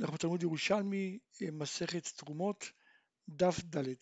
אנחנו 0.00 0.14
בתלמוד 0.14 0.42
ירושלמי, 0.42 1.18
אה, 1.42 1.48
מסכת 1.52 2.08
תרומות, 2.16 2.70
דף 3.28 3.60
ד'. 3.60 3.94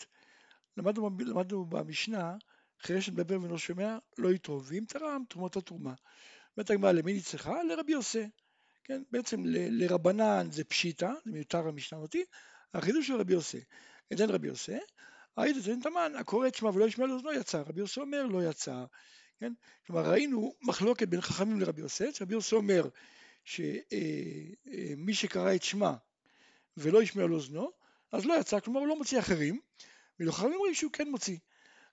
למדנו, 0.77 1.11
למדנו 1.19 1.65
במשנה, 1.65 2.37
אחרי 2.83 3.03
שמדבר 3.03 3.42
ולא 3.42 3.58
שומע, 3.58 3.99
לא 4.18 4.33
יתרום, 4.33 4.62
ואם 4.65 4.84
תרם, 4.88 5.22
תרומות 5.28 5.57
התרומה. 5.57 5.94
אומרת 6.57 6.70
הגמרא, 6.70 6.92
למי 6.92 7.15
נצטרכה? 7.15 7.62
לרבי 7.62 7.92
יוסי. 7.92 8.29
כן, 8.84 9.02
בעצם 9.11 9.45
ל, 9.46 9.84
לרבנן 9.84 10.48
זה 10.50 10.64
פשיטא, 10.64 11.12
זה 11.25 11.30
מיותר 11.30 11.68
המשנה 11.68 11.98
אותי, 11.98 12.24
החידוש 12.74 13.06
של 13.06 13.14
רבי 13.14 13.32
יוסי. 13.32 13.61
עדן 14.12 14.30
רבי 14.30 14.48
יוסי, 14.48 14.76
היית 15.36 15.56
תן 15.64 15.80
תמן, 15.80 16.12
הקורא 16.18 16.48
את 16.48 16.54
שמע 16.54 16.70
ולא 16.70 16.84
ישמע 16.84 17.06
לאוזנו 17.06 17.32
יצא, 17.32 17.62
רבי 17.66 17.80
יוסי 17.80 18.00
אומר 18.00 18.26
לא 18.26 18.45
יצא. 18.50 18.84
כן? 19.40 19.52
כלומר 19.86 20.11
ראינו 20.11 20.54
מחלוקת 20.62 21.08
בין 21.08 21.20
חכמים 21.20 21.61
לרבי 21.61 21.80
יוסי, 21.80 22.12
שרבי 22.12 22.34
יוסי 22.34 22.54
אומר 22.54 22.88
שמי 23.45 23.80
אה, 23.92 25.08
אה, 25.08 25.14
שקרא 25.14 25.54
את 25.54 25.62
שמע 25.62 25.92
ולא 26.77 27.02
ישמע 27.02 27.27
לאוזנו, 27.27 27.70
אז 28.12 28.24
לא 28.24 28.34
יצא, 28.41 28.60
כלומר 28.60 28.80
הוא 28.80 28.88
לא 28.88 28.98
מוציא 28.98 29.19
אחרים, 29.19 29.60
ולחכמים 30.20 30.55
אומרים 30.55 30.74
שהוא 30.74 30.92
כן 30.92 31.09
מוציא. 31.09 31.38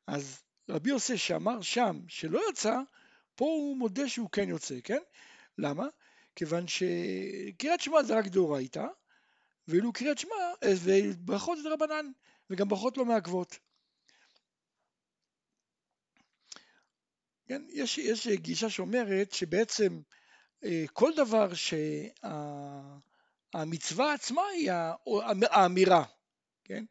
אז 0.08 0.42
רבי 0.70 0.90
יוסי 0.90 1.18
שאמר 1.18 1.62
שם 1.62 2.00
שלא 2.08 2.42
יצא, 2.50 2.80
פה 3.36 3.46
הוא 3.46 3.78
מודה 3.78 4.10
שהוא 4.10 4.30
כן 4.32 4.50
יוצא, 4.50 4.76
כן? 4.84 5.00
למה? 5.58 5.88
כיוון 6.36 6.66
שקריאת 6.68 7.82
שמע 7.82 8.04
זה 8.04 8.18
רק 8.18 8.28
דאורייתא, 8.28 8.86
ואילו 9.68 9.94
קריאת 9.94 10.18
שמע, 10.18 10.36
אה, 10.64 10.74
וברכות 10.84 11.58
זה 11.64 11.70
רבנן, 11.70 12.06
וגם 12.50 12.68
ברכות 12.68 12.98
לא 12.98 13.06
מעכבות. 13.06 13.60
כן, 17.48 17.62
יש, 17.70 17.98
יש 17.98 18.28
גישה 18.28 18.70
שאומרת 18.70 19.32
שבעצם 19.32 19.94
אה, 19.94 20.21
כל 20.94 21.12
דבר 21.16 21.50
שהמצווה 23.54 24.14
עצמה 24.14 24.42
היא 24.42 24.72
האמירה, 25.52 26.04
כן? 26.64 26.86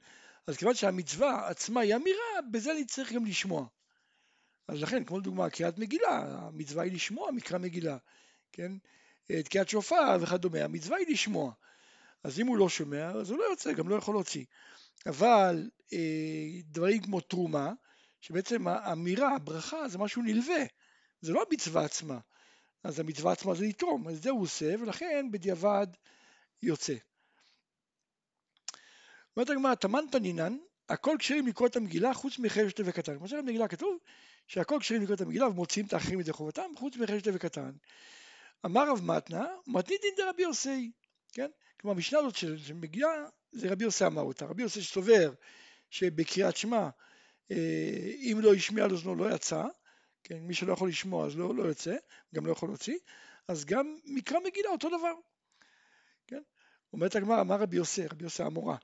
אז 0.46 0.56
כיוון 0.56 0.74
שהמצווה 0.74 1.48
עצמה 1.48 1.80
היא 1.80 1.96
אמירה, 1.96 2.42
בזה 2.50 2.72
אני 2.72 2.84
צריך 2.84 3.12
גם 3.12 3.24
לשמוע. 3.24 3.66
אז 4.68 4.82
לכן, 4.82 5.04
כמו 5.04 5.18
לדוגמה, 5.18 5.50
קריאת 5.50 5.78
מגילה, 5.78 6.18
המצווה 6.18 6.84
היא 6.84 6.92
לשמוע 6.92 7.30
מקרא 7.30 7.58
מגילה, 7.58 7.96
כן? 8.52 8.72
את 9.38 9.48
קריאת 9.48 9.68
שופר 9.68 10.16
וכדומה, 10.20 10.58
המצווה 10.64 10.96
היא 10.96 11.06
לשמוע. 11.08 11.52
אז 12.24 12.40
אם 12.40 12.46
הוא 12.46 12.58
לא 12.58 12.68
שומע, 12.68 13.10
אז 13.10 13.30
הוא 13.30 13.38
לא 13.38 13.44
יוצא, 13.44 13.72
גם 13.72 13.88
לא 13.88 13.94
יכול 13.94 14.14
להוציא. 14.14 14.44
אבל 15.06 15.70
אה, 15.92 16.60
דברים 16.64 17.02
כמו 17.02 17.20
תרומה, 17.20 17.72
שבעצם 18.20 18.68
האמירה, 18.68 19.34
הברכה, 19.34 19.88
זה 19.88 19.98
משהו 19.98 20.22
נלווה, 20.22 20.64
זה 21.20 21.32
לא 21.32 21.44
המצווה 21.50 21.84
עצמה. 21.84 22.18
אז 22.82 23.00
המצווה 23.00 23.32
עצמה 23.32 23.54
זה 23.54 23.64
לתרום, 23.64 24.08
אז 24.08 24.22
זה 24.22 24.30
הוא 24.30 24.42
עושה, 24.42 24.74
ולכן 24.80 25.26
בדיעבד 25.30 25.86
יוצא. 26.62 26.94
אומרת 29.36 29.50
הגמרא, 29.50 29.74
תמן 29.74 30.04
תנינן, 30.12 30.56
הכל 30.88 31.16
כשרים 31.18 31.46
לקרוא 31.46 31.68
את 31.68 31.76
המגילה 31.76 32.14
חוץ 32.14 32.38
מחרב 32.38 32.68
שתי 32.68 32.82
וקטן. 32.86 33.18
כמו 33.18 33.28
שבמגילה 33.28 33.68
כתוב 33.68 33.98
שהכל 34.46 34.78
כשרים 34.80 35.02
לקרוא 35.02 35.16
את 35.16 35.20
המגילה 35.20 35.48
ומוציאים 35.48 35.86
את 35.86 35.92
האחרים 35.92 36.18
מדי 36.18 36.32
חובתם 36.32 36.70
חוץ 36.76 36.96
מחרב 36.96 37.18
שתי 37.18 37.30
וקטן. 37.34 37.70
אמר 38.66 38.90
רב 38.90 39.02
מתנה, 39.04 39.46
מתניתין 39.66 40.10
דרבי 40.16 40.42
יוסי, 40.42 40.90
כן? 41.32 41.50
כלומר 41.80 41.94
המשנה 41.94 42.18
הזאת 42.18 42.36
של 42.36 42.74
מגילה 42.74 43.08
זה 43.52 43.72
רבי 43.72 43.84
יוסי 43.84 44.06
אמר 44.06 44.22
אותה, 44.22 44.46
רבי 44.46 44.62
יוסי 44.62 44.82
שסובר 44.82 45.32
שבקריאת 45.90 46.56
שמע 46.56 46.88
אה, 47.50 48.12
אם 48.20 48.38
לא 48.42 48.54
השמיע 48.54 48.84
על 48.84 48.90
אוזנו 48.90 49.14
לא 49.14 49.34
יצא, 49.34 49.64
כן, 50.24 50.38
מי 50.38 50.54
שלא 50.54 50.72
יכול 50.72 50.88
לשמוע 50.88 51.26
אז 51.26 51.36
לא, 51.36 51.54
לא 51.54 51.62
יוצא, 51.62 51.96
גם 52.34 52.46
לא 52.46 52.52
יכול 52.52 52.68
להוציא, 52.68 52.98
אז 53.48 53.64
גם 53.64 53.96
מקרא 54.04 54.38
מגילה 54.44 54.70
אותו 54.70 54.88
דבר, 54.88 55.12
כן? 56.26 56.42
אומרת 56.92 57.16
הגמרא, 57.16 57.40
אמר 57.40 57.56
רבי 57.56 57.76
יוסי, 57.76 58.06
רבי 58.06 58.24
יוסי 58.24 58.42
המורה, 58.42 58.76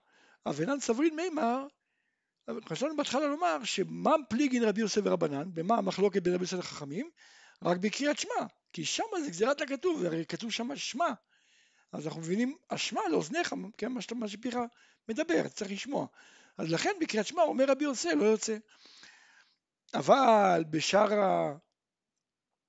אבנן 0.46 0.80
סברין 0.80 1.16
מימר, 1.16 1.66
חשבנו 2.68 2.96
בהתחלה 2.96 3.26
לומר 3.26 3.64
שמם 3.64 4.20
פליגין 4.28 4.64
רבי 4.64 4.80
יוסי 4.80 5.00
ורבנן, 5.04 5.50
במה 5.54 5.78
המחלוקת 5.78 6.22
בין 6.22 6.34
רבי 6.34 6.42
יוסי 6.44 6.56
לחכמים? 6.56 7.10
רק 7.62 7.76
בקריאת 7.76 8.18
שמע, 8.18 8.46
כי 8.72 8.84
שם 8.84 9.04
זה 9.24 9.30
גזירת 9.30 9.60
הכתוב, 9.60 10.04
הרי 10.04 10.26
כתוב 10.26 10.52
שם 10.52 10.76
שמע, 10.76 11.08
אז 11.92 12.06
אנחנו 12.06 12.20
מבינים 12.20 12.56
אשמה 12.68 13.00
לאוזניך, 13.10 13.54
כן, 13.78 13.92
מה 13.92 14.28
שפיך 14.28 14.56
מדבר, 15.08 15.48
צריך 15.48 15.70
לשמוע. 15.70 16.06
אז 16.58 16.72
לכן 16.72 16.90
בקריאת 17.00 17.26
שמע 17.26 17.42
אומר 17.42 17.64
רבי 17.68 17.84
יוסי 17.84 18.14
לא 18.14 18.24
יוצא. 18.24 18.56
אבל 19.94 20.64
בשאר 20.70 21.20
ה... 21.20 21.56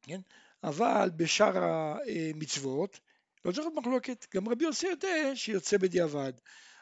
כן? 0.01 0.21
אבל 0.63 1.09
בשאר 1.15 1.63
המצוות 2.33 2.99
לא 3.45 3.51
צריך 3.51 3.67
מחלוקת, 3.75 4.25
גם 4.35 4.49
רבי 4.49 4.63
יוסי 4.63 4.87
יודע 4.87 5.35
שיוצא 5.35 5.77
בדיעבד. 5.77 6.33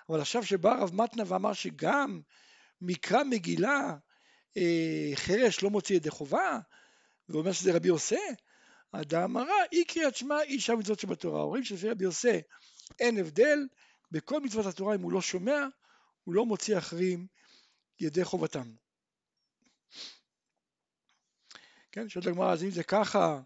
אבל 0.09 0.21
עכשיו 0.21 0.45
שבא 0.45 0.71
הרב 0.71 0.95
מתנה 0.95 1.23
ואמר 1.27 1.53
שגם 1.53 2.21
מקרא 2.81 3.23
מגילה 3.23 3.95
אה, 4.57 5.11
חרש 5.15 5.63
לא 5.63 5.69
מוציא 5.69 5.95
ידי 5.95 6.09
חובה, 6.09 6.59
ואומר 7.29 7.51
שזה 7.51 7.75
רבי 7.75 7.87
יוסי, 7.87 8.15
הדאמרה 8.93 9.63
אי 9.71 9.85
קריאת 9.85 10.15
שמע 10.15 10.41
אי 10.41 10.59
שם 10.59 10.79
מצוות 10.79 10.99
שבתורה. 10.99 11.41
אומרים 11.41 11.63
שלפי 11.63 11.89
רבי 11.89 12.03
יוסי 12.03 12.41
אין 12.99 13.17
הבדל, 13.17 13.59
בכל 14.11 14.41
מצוות 14.41 14.65
התורה 14.65 14.95
אם 14.95 15.01
הוא 15.01 15.11
לא 15.11 15.21
שומע, 15.21 15.65
הוא 16.23 16.33
לא 16.35 16.45
מוציא 16.45 16.77
אחרים 16.77 17.27
ידי 17.99 18.23
חובתם. 18.23 18.71
כן, 21.95 22.09
שואלת 22.09 22.27
הגמרא, 22.27 22.53
אז 22.53 22.63
אם 22.63 22.69
זה 22.69 22.83
ככה, 22.83 23.41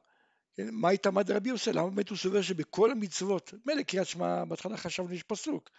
כן, 0.55 0.67
מה 0.71 0.89
התעמד 0.89 1.31
רבי 1.31 1.49
יוסי? 1.49 1.73
למה 1.73 1.89
באמת 1.89 2.09
הוא 2.09 2.17
סובר 2.17 2.41
שבכל 2.41 2.91
המצוות, 2.91 3.53
מילא 3.65 3.83
קריאת 3.83 4.07
שמע, 4.07 4.45
בהתחלה 4.45 4.77
חשבנו 4.77 5.13
יש 5.13 5.23
פסוק, 5.23 5.69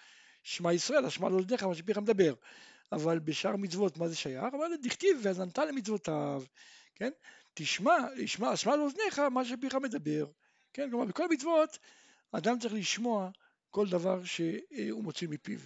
שמע 0.42 0.72
ישראל, 0.72 1.04
השמע 1.04 1.28
לא 1.28 1.41
לדך, 1.41 1.62
מה 1.62 1.75
שפיך 1.75 1.98
מדבר, 1.98 2.34
אבל 2.92 3.19
בשאר 3.19 3.56
מצוות 3.56 3.98
מה 3.98 4.09
זה 4.09 4.16
שייך? 4.16 4.54
אבל 4.54 4.76
דכתיב 4.82 5.20
והזנת 5.22 5.59
למצוותיו, 5.59 6.42
כן? 6.94 7.10
תשמע, 7.54 7.97
ישמע, 8.16 8.56
שמע 8.56 8.76
לאוזניך 8.76 9.19
מה 9.19 9.44
שפיך 9.44 9.75
מדבר, 9.75 10.26
כן? 10.72 10.91
כלומר 10.91 11.04
בכל 11.04 11.25
המצוות 11.25 11.78
אדם 12.32 12.59
צריך 12.59 12.75
לשמוע 12.75 13.30
כל 13.70 13.88
דבר 13.88 14.25
שהוא 14.25 15.04
מוציא 15.04 15.28
מפיו. 15.28 15.59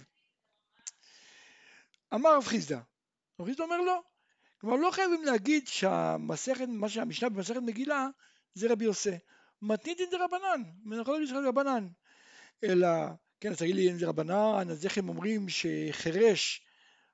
אמר 2.13 2.37
רב 2.37 2.43
חיסדא, 2.43 2.79
רב 3.39 3.45
חיסדא 3.45 3.63
אומר 3.63 3.81
לא, 3.81 4.01
כלומר 4.57 4.75
לא 4.75 4.91
חייבים 4.91 5.23
להגיד 5.23 5.67
שהמסכת, 5.67 6.65
מה 6.67 6.89
שהמשנה 6.89 7.29
במסכת 7.29 7.61
מגילה 7.61 8.07
זה 8.53 8.71
רבי 8.71 8.85
יוסי, 8.85 9.17
מתניתין 9.61 10.09
דרבנן, 10.11 10.61
אני 10.91 11.01
יכול 11.01 11.13
להגיד 11.13 11.27
שזה 11.27 11.49
רבנן, 11.49 11.87
אלא, 12.63 12.87
כן, 13.39 13.51
אז 13.51 13.57
תגיד 13.57 13.75
לי 13.75 13.91
אם 13.91 13.97
זה 13.97 14.07
רבנן, 14.07 14.69
אז 14.71 14.85
איך 14.85 14.97
הם 14.97 15.09
אומרים 15.09 15.45
שחירש 15.49 16.65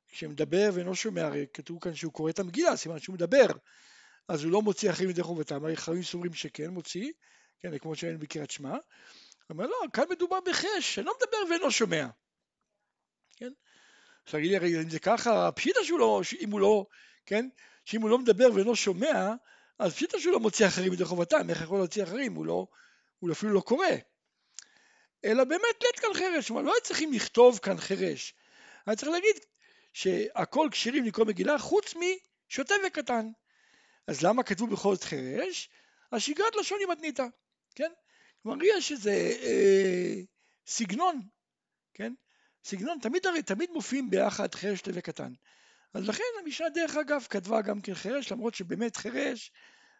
כשמדבר 0.07 0.69
ואינו 0.73 0.95
שומע, 0.95 1.25
הרי 1.25 1.45
כתוב 1.53 1.79
כאן 1.81 1.95
שהוא 1.95 2.13
קורא 2.13 2.29
את 2.29 2.39
המגילה, 2.39 2.77
סימן 2.77 2.99
שהוא 2.99 3.13
מדבר, 3.13 3.47
אז 4.27 4.43
הוא 4.43 4.51
לא 4.51 4.61
מוציא 4.61 4.89
אחרים 4.89 5.09
ידי 5.09 5.23
חובתם, 5.23 5.65
הרי 5.65 5.77
חכמים 5.77 6.03
סוברים 6.03 6.33
שכן 6.33 6.67
מוציא, 6.69 7.11
כן, 7.59 7.77
כמו 7.77 7.95
שאין 7.95 8.19
בקריאת 8.19 8.51
שמע, 8.51 8.77
אומר 9.49 9.67
לא, 9.67 9.77
כאן 9.93 10.03
מדובר 10.09 10.39
בחש, 10.45 10.95
שאינו 10.95 11.11
מדבר 11.21 11.37
ואינו 11.49 11.71
שומע, 11.71 12.07
כן, 13.37 13.51
עכשיו 14.23 14.39
תגיד 14.39 14.51
לי 14.51 14.57
הרי 14.57 14.81
אם 14.81 14.89
זה 14.89 14.99
ככה, 14.99 15.51
פשיטה 15.51 15.79
שהוא 15.83 15.99
לא, 15.99 16.21
אם 16.39 16.51
הוא 16.51 16.59
לא, 16.59 16.85
כן, 17.25 17.49
שאם 17.85 18.01
הוא 18.01 18.09
לא 18.09 18.17
מדבר 18.17 18.49
ואינו 18.53 18.75
שומע, 18.75 19.33
אז 19.79 19.93
פשיטה 19.93 20.19
שהוא 20.19 20.33
לא 20.33 20.39
מוציא 20.39 20.67
אחרים 20.67 20.93
ידי 20.93 21.05
חובתם, 21.05 21.49
איך 21.49 21.61
יכול 21.61 21.77
להוציא 21.77 22.03
אחרים, 22.03 22.33
הוא 22.33 22.45
לא, 22.45 22.67
הוא 23.19 23.31
אפילו 23.31 23.53
לא 23.53 23.61
קורא, 23.61 23.87
אלא 25.25 25.43
באמת 25.43 25.83
לית 25.83 25.99
כאן 25.99 26.13
חרש, 26.13 26.47
כלומר 26.47 26.61
לא 26.61 26.73
צריכים 26.83 27.13
לכתוב 27.13 27.59
כאן 27.59 27.77
חרש, 27.77 28.33
אני 28.87 28.95
צריך 28.95 29.11
להגיד 29.11 29.35
שהכל 29.93 30.67
כשירים 30.71 31.05
לקרוא 31.05 31.25
מגילה 31.25 31.59
חוץ 31.59 31.93
משוטה 31.95 32.75
וקטן. 32.87 33.31
אז 34.07 34.21
למה 34.21 34.43
כתבו 34.43 34.67
בכל 34.67 34.95
זאת 34.95 35.03
חרש? 35.03 35.69
השגרת 36.11 36.55
לשון 36.55 36.79
היא 36.79 36.87
מתניתה, 36.87 37.25
כן? 37.75 37.91
כלומר 38.43 38.63
יש 38.63 38.91
איזה 38.91 39.11
אה, 39.41 40.13
סגנון, 40.67 41.21
כן? 41.93 42.13
סגנון, 42.63 42.99
תמיד 43.01 43.25
הרי 43.25 43.43
תמיד 43.43 43.71
מופיעים 43.71 44.09
ביחד 44.09 44.55
חרש 44.55 44.79
שוטה 44.79 44.91
וקטן. 44.93 45.33
אז 45.93 46.07
לכן 46.09 46.23
המשנה 46.43 46.69
דרך 46.69 46.95
אגב 46.95 47.27
כתבה 47.29 47.61
גם 47.61 47.81
כן 47.81 47.93
חרש, 47.93 48.31
למרות 48.31 48.55
שבאמת 48.55 48.97
חרש 48.97 49.51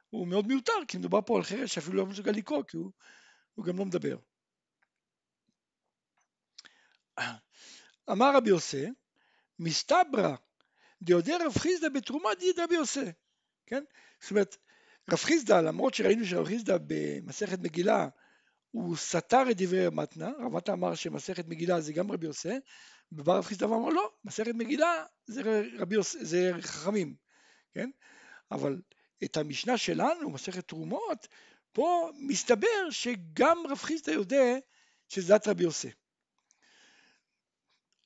הוא 0.09 0.27
מאוד 0.27 0.47
מיותר, 0.47 0.73
כי 0.87 0.97
מדובר 0.97 1.19
פה 1.25 1.37
על 1.37 1.43
חרש 1.43 1.73
שאפילו 1.73 1.97
לא 1.97 2.05
מסוגל 2.05 2.31
לקרוא, 2.31 2.63
כי 2.67 2.77
הוא, 2.77 2.91
הוא 3.53 3.65
גם 3.65 3.77
לא 3.77 3.85
מדבר. 3.85 4.17
אמר 8.11 8.35
רבי 8.35 8.49
יוסי, 8.49 8.85
מסתברא 9.59 10.35
דיודע 11.01 11.37
רב 11.45 11.57
חיסדא 11.57 11.89
בתרומה 11.89 12.29
דיד 12.39 12.59
רבי 12.59 12.75
יוסי, 12.75 13.11
כן? 13.65 13.83
זאת 14.21 14.31
אומרת, 14.31 14.57
רב 15.11 15.19
חיסדא, 15.19 15.61
למרות 15.61 15.93
שראינו 15.93 16.25
שרב 16.25 16.47
חיסדא 16.47 16.77
במסכת 16.87 17.59
מגילה 17.59 18.07
הוא 18.71 18.95
סתר 18.97 19.43
את 19.51 19.57
דברי 19.57 19.89
מתנה, 19.91 20.29
רב 20.39 20.53
מתנה 20.53 20.75
אמר 20.75 20.95
שמסכת 20.95 21.47
מגילה 21.47 21.81
זה 21.81 21.93
גם 21.93 22.11
רבי 22.11 22.25
יוסי, 22.25 22.59
ובא 23.11 23.37
רב 23.37 23.43
חיסדא 23.45 23.65
ואמר 23.65 23.89
לא, 23.89 24.13
מסכת 24.23 24.51
מגילה 24.53 25.05
זה 25.25 25.41
רבי 25.79 25.95
יוסי, 25.95 26.25
זה 26.25 26.51
חכמים, 26.61 27.15
כן? 27.73 27.89
אבל 28.51 28.81
את 29.23 29.37
המשנה 29.37 29.77
שלנו, 29.77 30.29
מסכת 30.29 30.67
תרומות, 30.67 31.27
פה 31.71 32.11
מסתבר 32.19 32.89
שגם 32.89 33.57
רב 33.69 33.77
חיסדא 33.77 34.11
יודע 34.11 34.57
שזה 35.07 35.33
רבי 35.47 35.63
יוסי. 35.63 35.89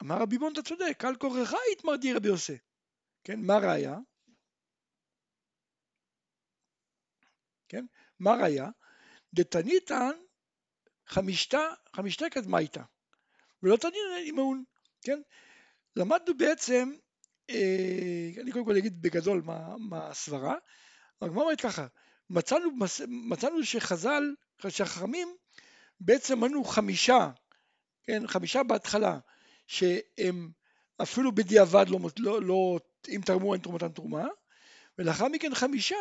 אמר 0.01 0.15
רבי 0.21 0.37
בון, 0.37 0.53
אתה 0.53 0.61
צודק, 0.61 1.05
על 1.05 1.15
כורכך 1.15 1.53
יתמרדי 1.71 2.13
רבי 2.13 2.27
יוסי. 2.27 2.57
כן, 3.23 3.39
מה 3.39 3.57
ראיה? 3.57 3.97
כן, 7.69 7.85
מה 8.19 8.31
ראיה? 8.41 8.69
דתניתן 9.33 10.11
חמישתה, 11.07 11.59
חמישתה 11.95 12.29
קדמייתא, 12.29 12.81
ולא 13.63 13.77
תנין 13.77 14.01
אימון, 14.17 14.63
כן? 15.05 15.21
למדנו 15.95 16.37
בעצם, 16.37 16.91
אה, 17.49 18.29
אני 18.41 18.51
קודם 18.51 18.65
כל 18.65 18.77
אגיד 18.77 19.01
בגדול 19.01 19.41
מה, 19.45 19.75
מה 19.77 20.07
הסברה, 20.07 20.55
הגמרא 21.21 21.43
אומרת 21.43 21.61
ככה, 21.61 21.87
מצאנו, 22.29 22.69
מצאנו 23.07 23.63
שחז"ל, 23.63 24.35
שהחכמים 24.69 25.35
בעצם 25.99 26.39
מנו 26.39 26.63
חמישה, 26.63 27.29
כן, 28.03 28.27
חמישה 28.27 28.63
בהתחלה, 28.63 29.19
שהם 29.67 30.51
אפילו 31.01 31.31
בדיעבד 31.35 31.85
לא, 31.89 31.99
לא, 32.19 32.41
לא 32.41 32.79
אם 33.09 33.21
תרמו 33.25 33.53
אין 33.53 33.61
תרומתן 33.61 33.89
תרומה, 33.89 34.27
ולאחר 34.97 35.27
מכן 35.27 35.55
חמישה 35.55 35.95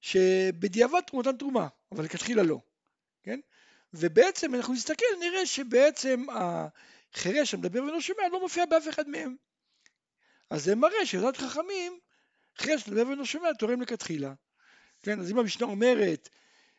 שבדיעבד 0.00 1.00
תרומתן 1.00 1.36
תרומה, 1.36 1.68
אבל 1.92 2.04
לכתחילה 2.04 2.42
לא, 2.42 2.58
כן? 3.22 3.40
ובעצם 3.94 4.54
אנחנו 4.54 4.74
נסתכל 4.74 5.04
נראה 5.20 5.46
שבעצם 5.46 6.24
החירש 7.14 7.54
המדבר 7.54 7.82
ולא 7.82 8.00
שומע 8.00 8.28
לא 8.32 8.40
מופיע 8.40 8.66
באף 8.66 8.88
אחד 8.88 9.08
מהם. 9.08 9.36
אז 10.50 10.64
זה 10.64 10.74
מראה 10.74 11.06
שיודעת 11.06 11.36
חכמים, 11.36 11.98
חירש 12.58 12.88
המדבר 12.88 13.08
ולא 13.08 13.24
שומע 13.24 13.52
תורם 13.58 13.82
לכתחילה. 13.82 14.34
כן, 15.02 15.20
אז 15.20 15.30
אם 15.30 15.38
המשנה 15.38 15.66
אומרת 15.66 16.28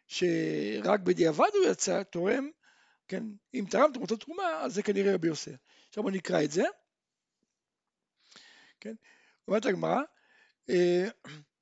שרק 0.07 0.99
בדיעבד 0.99 1.49
הוא 1.53 1.71
יצא, 1.71 2.03
תורם, 2.03 2.49
כן, 3.07 3.23
אם 3.53 3.65
תרם 3.69 3.91
תרומתו 3.93 4.15
תרומה, 4.15 4.61
אז 4.61 4.73
זה 4.73 4.83
כנראה 4.83 5.13
רבי 5.13 5.27
יוסי. 5.27 5.51
עכשיו 5.87 6.03
בוא 6.03 6.11
נקרא 6.11 6.43
את 6.43 6.51
זה. 6.51 6.63
כן, 8.79 8.93
אומרת 9.47 9.65
הגמרא, 9.65 10.01
אה, 10.69 11.07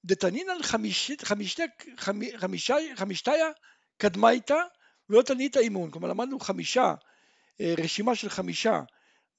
דתנינן 0.06 0.64
חמישתיה 2.98 3.52
קדמייתא 3.98 4.58
ולא 5.10 5.22
תנית 5.22 5.58
אימון. 5.58 5.92
כלומר 5.92 6.08
למדנו 6.08 6.40
חמישה, 6.40 6.94
רשימה 7.62 8.16
של 8.16 8.30
חמישה 8.30 8.82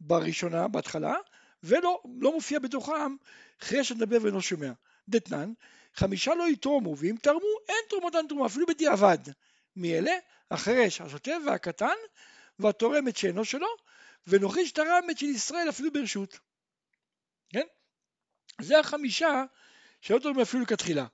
בראשונה, 0.00 0.68
בהתחלה, 0.68 1.14
ולא 1.62 2.02
לא 2.20 2.32
מופיע 2.32 2.58
בתוכם 2.58 3.16
חרש 3.60 3.92
הנדבר 3.92 4.18
ואינו 4.22 4.42
שומע. 4.42 4.72
דתנן, 5.08 5.52
חמישה 5.94 6.34
לא 6.34 6.48
יתרומו, 6.48 6.96
ואם 6.98 7.14
תרמו 7.22 7.46
אין 7.68 7.76
תרומתן 7.88 8.26
תרומה, 8.28 8.46
אפילו 8.46 8.66
בדיעבד. 8.66 9.18
מאלה, 9.76 10.12
החרש, 10.50 11.00
השוטף 11.00 11.36
והקטן, 11.46 11.96
והתורמת 12.58 13.16
שאינו 13.16 13.44
שלו, 13.44 13.66
ונוכיש 14.26 14.72
תרם 14.72 15.02
את 15.10 15.18
של 15.18 15.26
ישראל 15.26 15.68
אפילו 15.68 15.92
ברשות. 15.92 16.38
כן? 17.48 17.66
זה 18.60 18.78
החמישה 18.78 19.44
שלא 20.00 20.18
תורמים 20.18 20.42
אפילו 20.42 20.62
לכתחילה. 20.62 21.06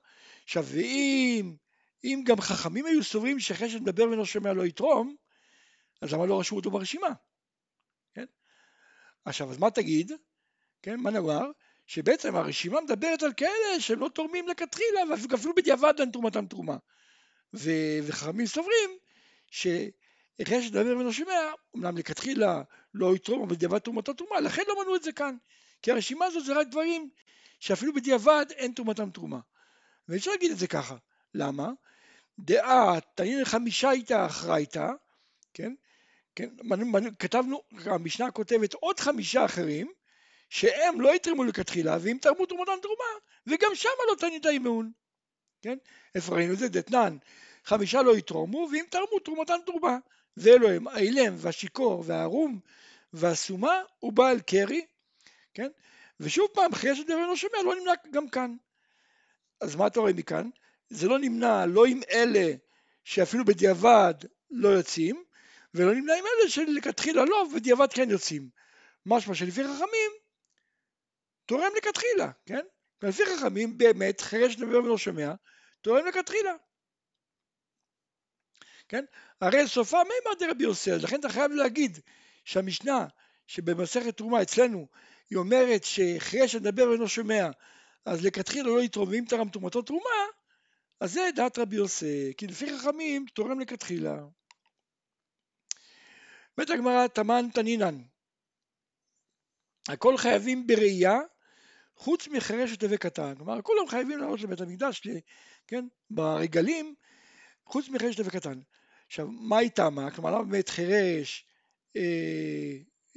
עכשיו, 0.43 0.65
ואם 0.67 1.55
אם 2.03 2.23
גם 2.25 2.41
חכמים 2.41 2.85
היו 2.85 3.03
סוברים 3.03 3.39
שאחרי 3.39 3.69
שמדבר 3.69 4.07
ואינו 4.07 4.25
שומע 4.25 4.53
לא 4.53 4.65
יתרום, 4.65 5.15
אז 6.01 6.13
למה 6.13 6.25
לא 6.25 6.39
רשמו 6.39 6.57
אותו 6.57 6.71
ברשימה? 6.71 7.09
כן? 8.13 8.25
עכשיו, 9.25 9.51
אז 9.51 9.57
מה 9.57 9.71
תגיד? 9.71 10.11
כן, 10.81 10.99
מה 10.99 11.11
נאמר? 11.11 11.51
שבעצם 11.87 12.35
הרשימה 12.35 12.81
מדברת 12.81 13.23
על 13.23 13.33
כאלה 13.33 13.79
שהם 13.79 13.99
לא 13.99 14.09
תורמים 14.09 14.47
לכתחילה 14.47 15.01
ואפילו 15.29 15.55
בדיעבד 15.55 15.93
אין 15.99 16.11
תרומתם 16.11 16.45
תרומה. 16.45 16.77
ו- 17.53 17.99
וחכמים 18.03 18.45
סוברים 18.45 18.89
שאחרי 19.51 20.61
שמדבר 20.61 20.97
ואינו 20.97 21.13
שומע, 21.13 21.51
אמנם 21.75 21.97
לכתחילה 21.97 22.61
לא 22.93 23.15
יתרום, 23.15 23.43
אבל 23.43 23.55
בדיעבד 23.55 23.79
תרומתו 23.79 24.13
תרומה, 24.13 24.39
לכן 24.39 24.61
לא 24.67 24.81
מנעו 24.81 24.95
את 24.95 25.03
זה 25.03 25.11
כאן. 25.11 25.35
כי 25.81 25.91
הרשימה 25.91 26.25
הזאת 26.25 26.45
זה 26.45 26.53
רק 26.53 26.67
דברים 26.67 27.09
שאפילו 27.59 27.93
בדיעבד 27.93 28.45
אין 28.49 28.71
תרומתם 28.73 29.11
תרומה. 29.11 29.39
ואפשר 30.07 30.31
להגיד 30.31 30.51
את 30.51 30.57
זה 30.57 30.67
ככה, 30.67 30.95
למה? 31.33 31.69
דעה 32.39 32.99
תנין 33.15 33.45
חמישה 33.45 33.91
איתה 33.91 34.25
אחרייתא, 34.25 34.87
כן? 35.53 35.73
כן? 36.35 36.49
כתבנו, 37.19 37.61
המשנה 37.85 38.31
כותבת 38.31 38.73
עוד 38.73 38.99
חמישה 38.99 39.45
אחרים 39.45 39.91
שהם 40.49 41.01
לא 41.01 41.15
יתרמו 41.15 41.43
לכתחילה 41.43 41.97
ואם 42.01 42.17
תרמו 42.21 42.45
תרומתם 42.45 42.71
תרומה 42.81 43.03
וגם 43.47 43.75
שמה 43.75 43.91
לא 44.11 44.15
תנית 44.15 44.45
אימון, 44.45 44.91
כן? 45.61 45.77
איפה 46.15 46.35
ראינו 46.35 46.53
את 46.53 46.57
זה? 46.59 46.67
דתנן 46.67 47.17
חמישה 47.65 48.01
לא 48.01 48.17
יתרומו 48.17 48.67
ואם 48.71 48.85
תרמו 48.89 49.19
תרומתם 49.19 49.57
תרומה 49.65 49.97
ואלו 50.37 50.69
הם 50.69 50.87
האילם 50.87 51.35
והשיכור 51.37 52.03
והערום 52.05 52.59
והסומה 53.13 53.81
ובעל 54.03 54.39
קרי, 54.39 54.85
כן? 55.53 55.69
ושוב 56.19 56.47
פעם, 56.53 56.73
אחרי 56.73 56.95
שדבר 56.95 57.27
לא 57.27 57.35
שומע, 57.35 57.63
לא 57.65 57.75
נמנע 57.75 57.93
גם 58.11 58.29
כאן. 58.29 58.55
אז 59.61 59.75
מה 59.75 59.87
אתה 59.87 59.99
רואה 59.99 60.13
מכאן? 60.13 60.49
זה 60.89 61.07
לא 61.07 61.19
נמנע 61.19 61.65
לא 61.65 61.85
עם 61.85 61.99
אלה 62.11 62.53
שאפילו 63.03 63.45
בדיעבד 63.45 64.13
לא 64.51 64.69
יוצאים, 64.69 65.23
ולא 65.73 65.93
נמנע 65.93 66.13
עם 66.13 66.25
אלה 66.25 66.49
שלכתחילה 66.49 67.25
לא, 67.25 67.35
ובדיעבד 67.35 67.93
כן 67.93 68.09
יוצאים. 68.09 68.49
משמע 69.05 69.35
שלפי 69.35 69.63
חכמים, 69.63 70.11
תורם 71.45 71.71
לכתחילה, 71.77 72.31
כן? 72.45 72.65
ולפי 73.01 73.23
חכמים 73.25 73.77
באמת, 73.77 74.21
חירש 74.21 74.57
נדבר 74.57 74.83
ולא 74.83 74.97
שומע, 74.97 75.33
תורם 75.81 76.05
לכתחילה. 76.07 76.53
כן? 78.89 79.05
הרי 79.41 79.67
סופה 79.67 79.97
מימר 79.97 80.39
דרבי 80.39 80.63
יוסי, 80.63 80.91
לכן 80.91 81.19
אתה 81.19 81.29
חייב 81.29 81.51
להגיד 81.51 81.99
שהמשנה 82.45 83.05
שבמסכת 83.47 84.17
תרומה 84.17 84.41
אצלנו 84.41 84.87
היא 85.29 85.37
אומרת 85.37 85.83
שחירש 85.83 86.55
נדבר 86.55 86.89
ולא 86.89 87.07
שומע, 87.07 87.49
אז 88.05 88.25
לכתחילה 88.25 88.69
לא 88.69 88.81
יתרום, 88.81 89.09
ואם 89.09 89.23
תרם 89.29 89.49
תרומתו 89.49 89.81
תרומה, 89.81 90.25
אז 90.99 91.13
זה 91.13 91.29
דעת 91.35 91.57
רבי 91.57 91.75
יוסי, 91.75 92.33
כי 92.37 92.47
לפי 92.47 92.79
חכמים 92.79 93.25
תורם 93.33 93.59
לכתחילה. 93.59 94.17
בית 96.57 96.69
הגמרא 96.69 97.07
תמן 97.07 97.45
תנינן, 97.53 98.01
הכל 99.87 100.17
חייבים 100.17 100.67
בראייה 100.67 101.19
חוץ 101.95 102.27
מחרש 102.27 102.71
ותווה 102.73 102.97
קטן, 102.97 103.35
כלומר 103.35 103.61
כולם 103.61 103.87
חייבים 103.87 104.19
לעלות 104.19 104.41
לבית 104.41 104.61
המקדש, 104.61 105.07
כן, 105.67 105.87
ברגלים, 106.09 106.95
חוץ 107.65 107.89
מחרש 107.89 108.19
ותווה 108.19 108.31
קטן. 108.31 108.59
עכשיו, 109.07 109.27
מה 109.27 109.59
איתמה? 109.59 110.11
כלומר, 110.11 110.31
למה 110.31 110.43
באמת 110.43 110.69
חירש 110.69 111.45
אה, 111.95 112.01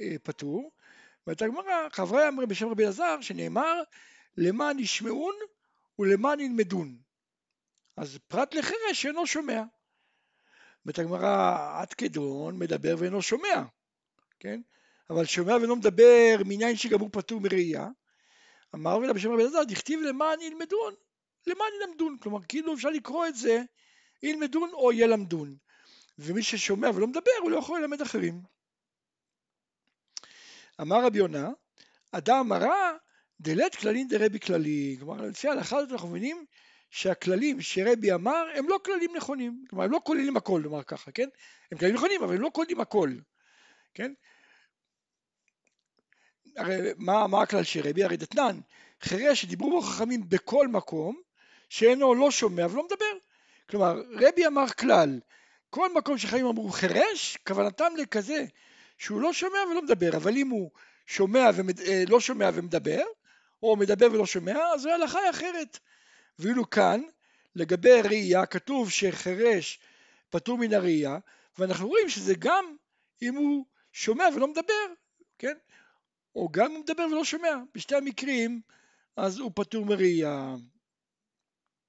אה, 0.01 0.15
פטור? 0.23 0.71
ואת 1.27 1.41
הגמרא, 1.41 1.89
חברי 1.91 2.27
אמרי 2.27 2.45
בשם 2.45 2.67
רבי 2.67 2.83
אלעזר, 2.83 3.21
שנאמר, 3.21 3.81
למען 4.37 4.79
ישמעון 4.79 5.35
ולמען 5.99 6.39
ילמדון. 6.39 6.97
אז 7.97 8.17
פרט 8.27 8.53
לחירש 8.53 9.05
אינו 9.05 9.27
שומע. 9.27 9.63
אומרת 10.85 10.99
הגמרא, 10.99 11.57
עד 11.81 11.93
כדון 11.93 12.59
מדבר 12.59 12.95
ואינו 12.97 13.21
שומע, 13.21 13.63
כן? 14.39 14.61
אבל 15.09 15.25
שומע 15.25 15.57
ואינו 15.57 15.75
מדבר 15.75 16.37
מעניין 16.45 16.75
שגם 16.75 16.99
הוא 16.99 17.09
פטור 17.11 17.41
מראייה. 17.41 17.87
אמר 18.75 18.95
רבי 18.95 19.13
בשם 19.13 19.31
רבי 19.31 19.41
אלעזר, 19.41 19.63
דכתיב 19.63 19.99
למען 20.01 20.41
ילמדון, 20.41 20.93
למען 21.47 21.67
ילמדון, 21.81 22.17
כלומר 22.21 22.39
כאילו 22.47 22.73
אפשר 22.73 22.89
לקרוא 22.89 23.27
את 23.27 23.35
זה 23.35 23.61
ילמדון 24.23 24.69
או 24.73 24.91
ילמדון. 24.91 25.55
ומי 26.19 26.43
ששומע 26.43 26.89
ולא 26.95 27.07
מדבר 27.07 27.31
הוא 27.41 27.51
לא 27.51 27.57
יכול 27.57 27.81
ללמד 27.81 28.01
אחרים. 28.01 28.41
אמר 30.81 31.05
רבי 31.05 31.17
יונה, 31.17 31.49
אדם 32.11 32.49
מרא 32.49 32.91
דלת 33.39 33.75
כללים 33.75 34.07
דרבי 34.07 34.39
כללי, 34.39 34.95
כלומר 34.99 35.21
לפי 35.21 35.47
ההלכה 35.47 35.77
הזאת 35.77 35.91
אנחנו 35.91 36.09
מבינים 36.09 36.45
שהכללים 36.89 37.61
שרבי 37.61 38.13
אמר 38.13 38.45
הם 38.53 38.69
לא 38.69 38.79
כללים 38.85 39.15
נכונים, 39.15 39.65
כלומר 39.69 39.85
הם 39.85 39.91
לא 39.91 39.99
כוללים 40.03 40.37
הכל, 40.37 40.61
נאמר 40.61 40.83
ככה, 40.83 41.11
כן? 41.11 41.27
הם 41.71 41.77
כללים 41.77 41.95
נכונים 41.95 42.23
אבל 42.23 42.35
הם 42.35 42.41
לא 42.41 42.49
כוללים 42.53 42.81
הכל, 42.81 43.09
כן? 43.93 44.13
הרי 46.57 46.77
מה, 46.97 47.27
מה 47.27 47.41
הכלל 47.41 47.63
של 47.63 47.87
רבי? 47.87 48.03
הרי 48.03 48.17
דתנן, 48.17 48.59
חירש 49.01 49.41
שדיברו 49.41 49.69
בו 49.69 49.81
חכמים 49.81 50.29
בכל 50.29 50.67
מקום, 50.67 51.21
שאינו 51.69 52.15
לא 52.15 52.31
שומע 52.31 52.65
ולא 52.65 52.85
מדבר. 52.85 53.05
כלומר, 53.69 54.01
רבי 54.11 54.47
אמר 54.47 54.67
כלל, 54.67 55.19
כל 55.69 55.93
מקום 55.93 56.17
שחיים 56.17 56.45
אמרו 56.45 56.69
חירש, 56.69 57.37
כוונתם 57.47 57.93
לכזה 57.97 58.45
שהוא 58.97 59.21
לא 59.21 59.33
שומע 59.33 59.59
ולא 59.71 59.81
מדבר, 59.81 60.17
אבל 60.17 60.37
אם 60.37 60.49
הוא 60.49 60.71
שומע 61.05 61.49
ומד... 61.55 61.81
אה, 61.81 62.03
לא 62.07 62.19
שומע 62.19 62.49
ומדבר, 62.53 63.03
או 63.63 63.75
מדבר 63.75 64.11
ולא 64.11 64.25
שומע, 64.25 64.57
אז 64.73 64.85
ההלכה 64.85 65.19
היא 65.19 65.29
אחרת. 65.29 65.79
ואילו 66.39 66.69
כאן, 66.69 67.01
לגבי 67.55 68.01
ראייה, 68.01 68.45
כתוב 68.45 68.91
שחירש 68.91 69.79
פטור 70.29 70.57
מן 70.57 70.73
הראייה, 70.73 71.17
ואנחנו 71.57 71.87
רואים 71.87 72.09
שזה 72.09 72.33
גם 72.39 72.75
אם 73.21 73.35
הוא 73.35 73.65
שומע 73.93 74.25
ולא 74.35 74.47
מדבר, 74.47 74.85
כן? 75.37 75.57
או 76.35 76.49
גם 76.51 76.65
אם 76.65 76.71
הוא 76.71 76.79
מדבר 76.79 77.03
ולא 77.03 77.23
שומע, 77.23 77.53
בשתי 77.73 77.95
המקרים, 77.95 78.61
אז 79.17 79.39
הוא 79.39 79.51
פטור 79.55 79.85
מראייה, 79.85 80.55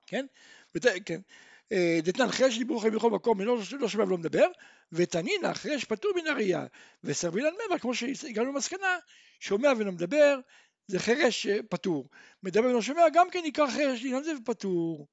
כן? 0.07 0.27
ות... 0.75 0.83
כן. 1.05 1.21
אה, 1.73 1.99
דתנן 2.03 2.29
חרש 2.29 2.59
דיבור 2.59 2.81
חיים 2.81 2.95
בכל 2.95 3.11
מקום, 3.11 3.41
לא, 3.41 3.59
לא 3.81 3.89
שומע 3.89 4.05
ולא 4.05 4.19
מדבר, 4.19 4.47
ותנינא 4.93 5.55
חרש 5.55 5.85
פטור 5.85 6.13
מן 6.17 6.27
הראייה, 6.27 6.67
וסרבילן 7.05 7.51
ממר, 7.69 7.79
כמו 7.79 7.95
שהגענו 7.95 8.53
למסקנה, 8.53 8.99
שומע 9.41 9.73
ולא 9.79 9.93
מדבר, 9.93 10.41
זה 10.87 10.99
חרש 10.99 11.47
אה, 11.47 11.59
פטור. 11.69 12.09
מדבר 12.43 12.69
ולא 12.69 12.83
שומע, 12.83 13.03
גם 13.13 13.31
כן 13.31 13.41
נקרא 13.45 13.67
חרש 13.71 14.03
לעניין 14.03 14.23
זה 14.23 14.33
ופטור. 14.43 15.07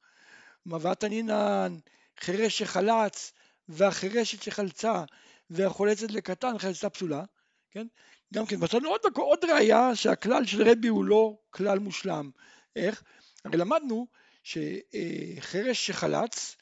מבט 0.66 1.04
הנינן, 1.04 1.78
חירש 2.20 2.58
שחלץ, 2.58 3.34
והחירשת 3.68 4.42
שחלצה, 4.42 5.04
והחולצת 5.50 6.12
לקטן, 6.12 6.58
חלצה 6.58 6.90
פסולה, 6.90 7.24
כן? 7.72 7.88
גם 8.34 8.46
כן, 8.46 8.56
מצאנו 8.60 8.90
עוד, 8.90 9.02
עוד 9.16 9.46
ראייה 9.46 9.96
שהכלל 9.96 10.46
של 10.46 10.70
רבי 10.70 10.88
הוא 10.88 11.06
לא 11.06 11.38
כלל 11.50 11.80
מושלם. 11.80 12.32
איך? 12.76 13.04
הרי 13.46 13.58
למדנו 13.58 14.08
שחירש 14.44 15.88
שחלץ, 15.88 16.56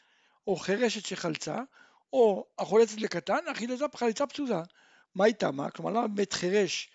או 0.48 0.56
חירשת 0.56 1.06
שחלצה, 1.06 1.58
או 2.14 2.48
החולצת 2.60 3.02
לקטן, 3.02 3.48
החילצה 3.48 3.86
חליצה 3.96 4.28
פסולה. 4.28 4.64
מה 5.16 5.26
היא 5.26 5.34
טעמה? 5.34 5.70
כלומר, 5.70 5.92
למה 5.92 6.08
באמת 6.08 6.34
חירש 6.34 6.90
אה, 6.90 6.91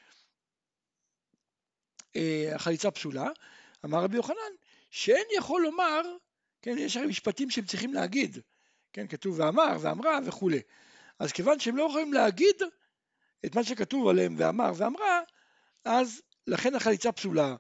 החליצה 2.54 2.90
פסולה? 2.90 3.28
אמר 3.84 4.04
רבי 4.04 4.16
יוחנן, 4.16 4.52
שאין 4.90 5.26
יכול 5.36 5.62
לומר 5.62 6.02
כן, 6.66 6.78
יש 6.78 6.96
הרי 6.96 7.06
משפטים 7.06 7.50
שהם 7.50 7.64
צריכים 7.64 7.94
להגיד, 7.94 8.38
כן, 8.92 9.06
כתוב 9.06 9.40
ואמר 9.40 9.76
ואמרה 9.80 10.18
וכולי. 10.24 10.60
אז 11.18 11.32
כיוון 11.32 11.58
שהם 11.58 11.76
לא 11.76 11.82
יכולים 11.82 12.12
להגיד 12.12 12.56
את 13.46 13.54
מה 13.54 13.64
שכתוב 13.64 14.08
עליהם 14.08 14.34
ואמר 14.38 14.72
ואמרה, 14.76 15.20
אז 15.84 16.22
לכן 16.46 16.74
החליצה 16.74 17.12
פסולה. 17.12 17.56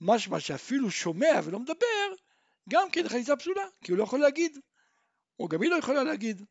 משמע 0.00 0.40
שאפילו 0.40 0.90
שומע 0.90 1.40
ולא 1.44 1.58
מדבר, 1.58 2.14
גם 2.68 2.90
כן 2.92 3.08
חליצה 3.08 3.36
פסולה, 3.36 3.64
כי 3.84 3.92
הוא 3.92 3.98
לא 3.98 4.02
יכול 4.02 4.20
להגיד, 4.20 4.58
או 5.38 5.48
גם 5.48 5.62
היא 5.62 5.70
לא 5.70 5.76
יכולה 5.76 6.04
להגיד. 6.04 6.42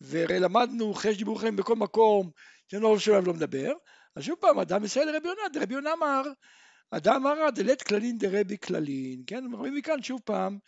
והרי 0.00 0.40
למדנו 0.40 0.94
חש 0.94 1.16
דיבור 1.16 1.40
חיים 1.40 1.56
בכל 1.56 1.76
מקום, 1.76 2.30
שאינו 2.68 2.92
לא 2.92 2.98
שומע 2.98 3.18
ולא 3.18 3.34
מדבר, 3.34 3.72
אז 4.16 4.22
שוב 4.22 4.36
פעם, 4.40 4.58
אדם 4.58 4.82
מסייע 4.82 5.04
לרבי 5.04 5.28
יונה, 5.28 5.48
דרבי 5.52 5.74
יונה 5.74 5.92
אמר, 5.92 6.22
אדם 6.90 7.26
אמר 7.26 7.50
דלת 7.50 7.82
כללין 7.82 8.18
דרבי 8.18 8.58
כללין, 8.58 9.22
כן, 9.26 9.44
רואים 9.52 9.74
מכאן 9.74 10.02
שוב 10.02 10.20
פעם, 10.24 10.58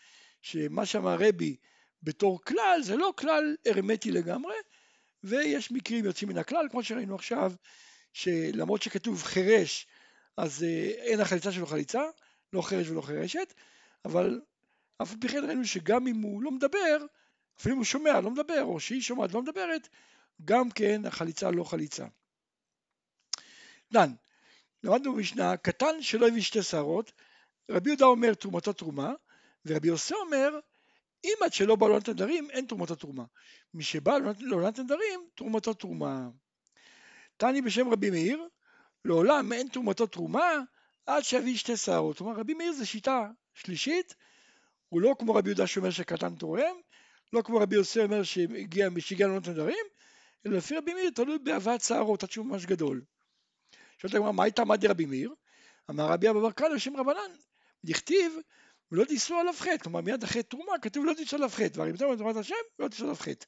שמה 0.43 0.87
שאמר 0.87 1.17
רבי 1.21 1.57
בתור 2.03 2.41
כלל 2.45 2.81
זה 2.83 2.97
לא 2.97 3.13
כלל 3.19 3.57
הרמטי 3.67 4.11
לגמרי 4.11 4.55
ויש 5.25 5.73
מקרים 5.73 6.05
יוצאים 6.05 6.29
מן 6.29 6.39
הכלל 6.39 6.67
כמו 6.71 6.83
שראינו 6.83 7.15
עכשיו 7.15 7.53
שלמרות 8.13 8.83
שכתוב 8.83 9.23
חירש 9.23 9.87
אז 10.37 10.65
אה, 10.65 10.91
אין 10.97 11.21
החליצה 11.21 11.53
שלו 11.53 11.67
חליצה 11.67 12.03
לא 12.53 12.63
חירש 12.63 12.89
ולא 12.89 13.01
חירשת 13.01 13.55
אבל 14.05 14.41
אף 15.03 15.15
פי 15.21 15.29
כן 15.29 15.45
ראינו 15.45 15.65
שגם 15.65 16.07
אם 16.07 16.21
הוא 16.21 16.43
לא 16.43 16.51
מדבר 16.51 16.97
אפילו 17.61 17.75
אם 17.75 17.79
הוא 17.79 17.85
שומע 17.85 18.21
לא 18.21 18.31
מדבר 18.31 18.63
או 18.63 18.81
שהיא 18.81 19.03
שומעת 19.03 19.33
לא 19.33 19.43
מדברת 19.43 19.89
גם 20.45 20.71
כן 20.71 21.07
החליצה 21.07 21.51
לא 21.51 21.65
חליצה. 21.65 22.07
דן, 23.93 24.13
למדנו 24.83 25.15
במשנה 25.15 25.57
קטן 25.57 26.03
שלא 26.03 26.29
הביא 26.29 26.43
שתי 26.43 26.63
שערות 26.63 27.13
רבי 27.71 27.91
יהודה 27.91 28.07
אומר 28.07 28.35
תרומתו 28.35 28.73
תרומה 28.73 29.13
ורבי 29.67 29.89
יוסי 29.89 30.15
אומר, 30.15 30.59
אם 31.25 31.35
עד 31.45 31.53
שלא 31.53 31.77
בא 31.77 31.89
לעונת 31.89 32.09
נדרים, 32.09 32.51
אין 32.51 32.67
תרומתו 32.67 32.95
תרומה. 32.95 33.25
משבא 33.75 34.19
לעונת 34.41 34.79
נדרים, 34.79 35.21
תרומתו 35.35 35.75
תרומה. 35.75 36.29
תני 37.37 37.63
בשם 37.63 37.89
רבי 37.89 38.11
מאיר, 38.11 38.49
לעולם 39.05 39.53
אין 39.53 39.69
תרומתו 39.69 40.07
תרומה 40.07 40.53
עד 41.07 41.23
שיביא 41.23 41.57
שתי 41.57 41.77
שערות. 41.77 42.19
כלומר, 42.19 42.41
רבי 42.41 42.55
מאיר 42.55 42.73
זה 42.73 42.87
שיטה 42.87 43.31
שלישית, 43.55 44.15
הוא 44.89 45.01
לא 45.01 45.15
כמו 45.19 45.35
רבי 45.35 45.49
יהודה 45.49 45.67
שאומר 45.67 45.91
שקטן 45.91 46.35
תורם, 46.35 46.77
לא 47.33 47.43
כמו 47.43 47.59
רבי 47.59 47.77
יוסי 47.77 48.01
אומר 48.01 48.23
שהגיע, 48.23 48.89
שהגיע 48.99 49.27
לעונת 49.27 49.49
נדרים, 49.49 49.85
אלא 50.47 50.57
לפי 50.57 50.77
רבי 50.77 50.95
מאיר 50.95 51.11
תלוי 51.11 51.39
בהבאת 51.39 51.81
שערות, 51.81 52.23
עד 52.23 52.31
שהוא 52.31 52.47
ממש 52.47 52.67
גדול. 52.67 53.03
שואלת 54.05 54.15
הגמרא, 54.15 54.33
מה 54.33 54.45
הייתה 54.45 54.65
מדי 54.65 54.87
רבי 54.87 55.07
מאיר? 55.07 55.35
אמר 55.91 56.05
רבי 56.05 56.31
אבא 56.31 56.41
בר 56.41 56.51
קלא 56.51 56.79
שם 56.79 56.97
רבנן, 56.97 57.33
דכתיב 57.85 58.33
ולא 58.93 59.05
תישאו 59.05 59.37
עליו 59.37 59.55
חטא, 59.59 59.77
כלומר 59.83 60.01
מיד 60.01 60.23
אחרי 60.23 60.43
תרומה 60.43 60.79
כתוב 60.83 61.05
לא 61.05 61.15
תישאו 61.15 61.37
עליו 61.37 61.49
חטא, 61.49 61.79
והרי 61.79 61.93
בתור 61.93 62.17
תרומת 62.17 62.37
השם 62.37 62.55
לא 62.79 62.89
תישאו 62.89 63.05
עליו 63.05 63.17
חטא. 63.17 63.47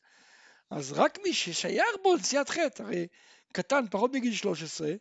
אז 0.70 0.92
רק 0.92 1.18
מי 1.22 1.34
ששייך 1.34 1.96
בו 2.02 2.16
נשיאת 2.16 2.48
חטא, 2.48 2.82
הרי 2.82 3.06
קטן 3.52 3.84
פחות 3.90 4.12
מגיל 4.12 4.34
13, 4.34 4.92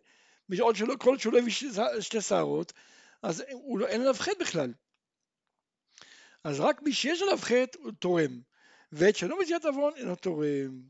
עוד 0.59 0.75
שלא, 0.75 0.93
כל 0.99 1.17
שהוא 1.17 1.33
לא 1.33 1.39
הביא 1.39 1.53
שתי 1.99 2.21
שערות, 2.21 2.73
אז 3.21 3.43
הוא 3.51 3.79
לא, 3.79 3.87
אין 3.87 4.01
עליו 4.01 4.13
חטא 4.13 4.39
בכלל. 4.39 4.73
אז 6.43 6.59
רק 6.59 6.81
מי 6.81 6.93
שיש 6.93 7.21
עליו 7.21 7.37
חטא 7.41 7.77
הוא 7.77 7.91
תורם, 7.99 8.41
ואת 8.91 9.15
שאינו 9.15 9.37
בנשיאת 9.37 9.65
עוון 9.65 9.93
אינו 9.95 10.15
תורם. 10.15 10.81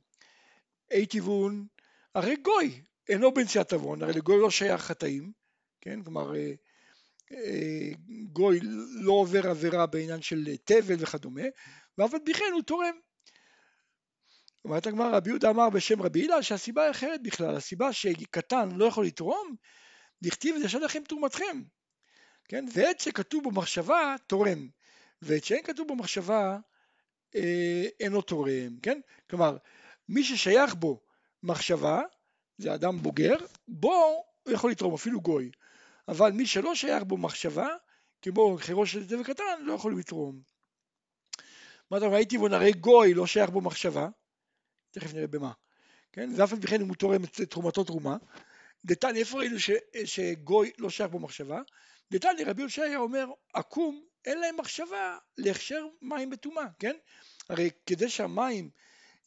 אי 0.92 1.08
כיוון, 1.10 1.68
הרי 2.16 2.36
גוי 2.36 2.82
אינו 3.10 3.34
בנשיאת 3.34 3.74
עוון, 3.74 4.04
הרי 4.04 4.14
לגוי 4.14 4.40
לא 4.42 4.50
שייך 4.50 4.82
חטאים, 4.82 5.32
כן, 5.82 6.04
כלומר 6.04 6.36
אה, 7.32 7.90
גוי 8.32 8.60
לא 9.02 9.12
עובר 9.12 9.48
עבירה 9.48 9.86
בעניין 9.86 10.22
של 10.22 10.56
תבל 10.64 10.96
וכדומה, 11.00 11.42
ואף 11.98 12.14
על 12.14 12.20
פי 12.26 12.34
כן 12.34 12.52
הוא 12.54 12.62
תורם. 12.62 12.96
אומרת 14.66 14.88
הגמרא 14.88 15.16
רבי 15.16 15.30
יהודה 15.30 15.50
אמר 15.50 15.70
בשם 15.70 16.02
רבי 16.02 16.22
הילה 16.22 16.44
שהסיבה 16.44 16.84
היא 16.84 16.92
אחרת 16.92 17.24
בכלל, 17.24 17.56
הסיבה 17.56 17.94
שקטן 17.94 18.70
לא 18.72 18.86
יכול 18.86 19.06
לתרום, 19.06 19.56
דכתיב 20.22 20.56
זה 20.68 20.80
לכם 20.80 21.04
תרומתכם, 21.08 21.64
כן? 22.48 22.66
ועת 22.74 23.00
שכתוב 23.00 23.44
בו 23.44 23.52
מחשבה 23.52 24.16
תורם, 24.28 24.68
ועת 25.22 25.44
שאין 25.44 25.64
כתוב 25.64 25.88
בו 25.88 25.96
מחשבה 25.96 26.58
אה, 27.36 27.86
אינו 28.00 28.22
תורם, 28.22 28.80
כן? 28.82 29.00
כלומר, 29.30 29.58
מי 30.10 30.24
ששייך 30.24 30.76
בו 30.76 31.02
מחשבה, 31.44 32.02
זה 32.58 32.74
אדם 32.74 32.98
בוגר, 32.98 33.36
בו 33.68 34.24
הוא 34.44 34.54
יכול 34.54 34.72
לתרום, 34.72 34.94
אפילו 34.94 35.22
גוי. 35.22 35.52
אבל 36.08 36.32
מי 36.32 36.48
שלא 36.48 36.76
שייך 36.76 37.04
בו 37.04 37.18
מחשבה, 37.18 37.68
כמו 38.22 38.58
חירו 38.60 38.86
של 38.86 39.08
זה 39.08 39.22
וקטן, 39.22 39.62
לא 39.62 39.74
יכול 39.74 40.00
לתרום. 40.00 40.42
מה 41.92 41.98
אתה 41.98 42.06
אומר, 42.06 42.18
הייתי 42.18 42.38
בו 42.38 42.48
נראה 42.48 42.72
גוי, 42.72 43.14
לא 43.14 43.28
שייך 43.28 43.50
בו 43.50 43.62
מחשבה, 43.62 44.10
תכף 44.92 45.14
נראה 45.14 45.28
במה, 45.28 45.52
כן? 46.12 46.30
ואף 46.36 46.54
על 46.54 46.60
פי 46.62 46.68
כן 46.68 46.82
אם 46.82 46.88
הוא 46.88 46.96
תורם 46.96 47.24
את 47.24 47.42
תרומתו 47.42 47.84
תרומה. 47.84 48.18
דתני, 48.86 49.20
איפה 49.20 49.38
ראינו 49.38 49.60
ש, 49.60 49.72
שגוי 50.06 50.72
לא 50.78 50.90
שייך 50.90 51.12
בו 51.12 51.20
מחשבה? 51.20 51.62
דתני, 52.12 52.44
רבי 52.44 52.62
יושעיה 52.62 52.98
אומר, 52.98 53.28
עקום, 53.54 54.06
אין 54.26 54.40
להם 54.40 54.58
מחשבה 54.58 55.18
להכשר 55.38 55.88
מים 56.02 56.30
בטומאה, 56.30 56.66
כן? 56.80 56.96
הרי 57.50 57.70
כדי 57.86 58.10
שהמים 58.10 58.70